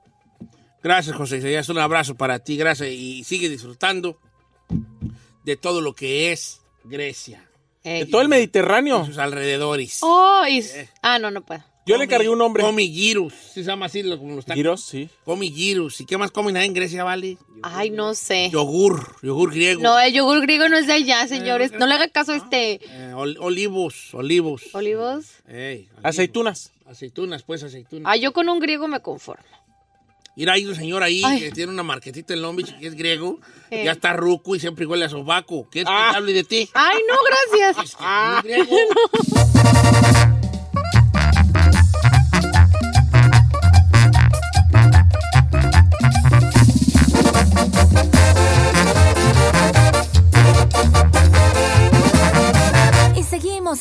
[0.81, 1.69] Gracias, José Isaías.
[1.69, 2.89] Un abrazo para ti, gracias.
[2.89, 4.19] Y sigue disfrutando
[5.45, 7.47] de todo lo que es Grecia.
[7.83, 9.03] De todo el Mediterráneo.
[9.03, 9.99] Y sus alrededores.
[10.01, 10.63] Oh, y-
[11.01, 11.63] Ah, no, no puedo.
[11.85, 12.63] Yo le encargué un nombre.
[12.63, 13.33] Comi Girus.
[13.33, 14.53] ¿Sí se llama así lo- como lo está?
[14.53, 15.09] Giros, sí.
[15.25, 15.99] Comi Girus.
[15.99, 17.37] ¿Y qué más comen ahí en Grecia, vale?
[17.61, 18.49] Ay, no sé.
[18.51, 19.17] Yogur.
[19.21, 19.81] Yogur griego.
[19.81, 21.73] No, el yogur griego no es de allá, señores.
[21.73, 22.79] No le haga caso a este.
[22.85, 24.13] Eh, ol- olivos.
[24.13, 24.63] Olivos.
[24.73, 25.25] ¿Olivos?
[25.47, 26.71] Ey, Aceitunas.
[26.85, 28.09] aceitunas, pues aceitunas.
[28.11, 29.43] Ah, yo con un griego me conformo.
[30.35, 31.39] Ir hay un señor ahí Ay.
[31.41, 33.39] que tiene una marquetita en Long Beach que es griego.
[33.69, 33.83] Eh.
[33.85, 35.67] Ya está ruco y siempre huele a sobaco.
[35.69, 36.69] ¿Quieres que te hable de ti?
[36.73, 37.15] Ay, no,
[37.61, 37.95] gracias.
[37.99, 38.75] Ah, griego.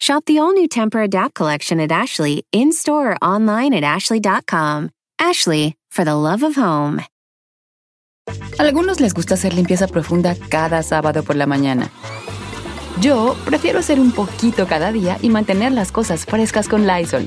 [0.00, 4.88] Shop the all new Temper Adapt collection at Ashley in store or online at ashley.com.
[5.18, 7.02] Ashley, for the love of home.
[8.58, 11.90] Algunos les gusta hacer limpieza profunda cada sábado por la mañana.
[13.02, 17.26] Yo prefiero hacer un poquito cada día y mantener las cosas frescas con Lysol.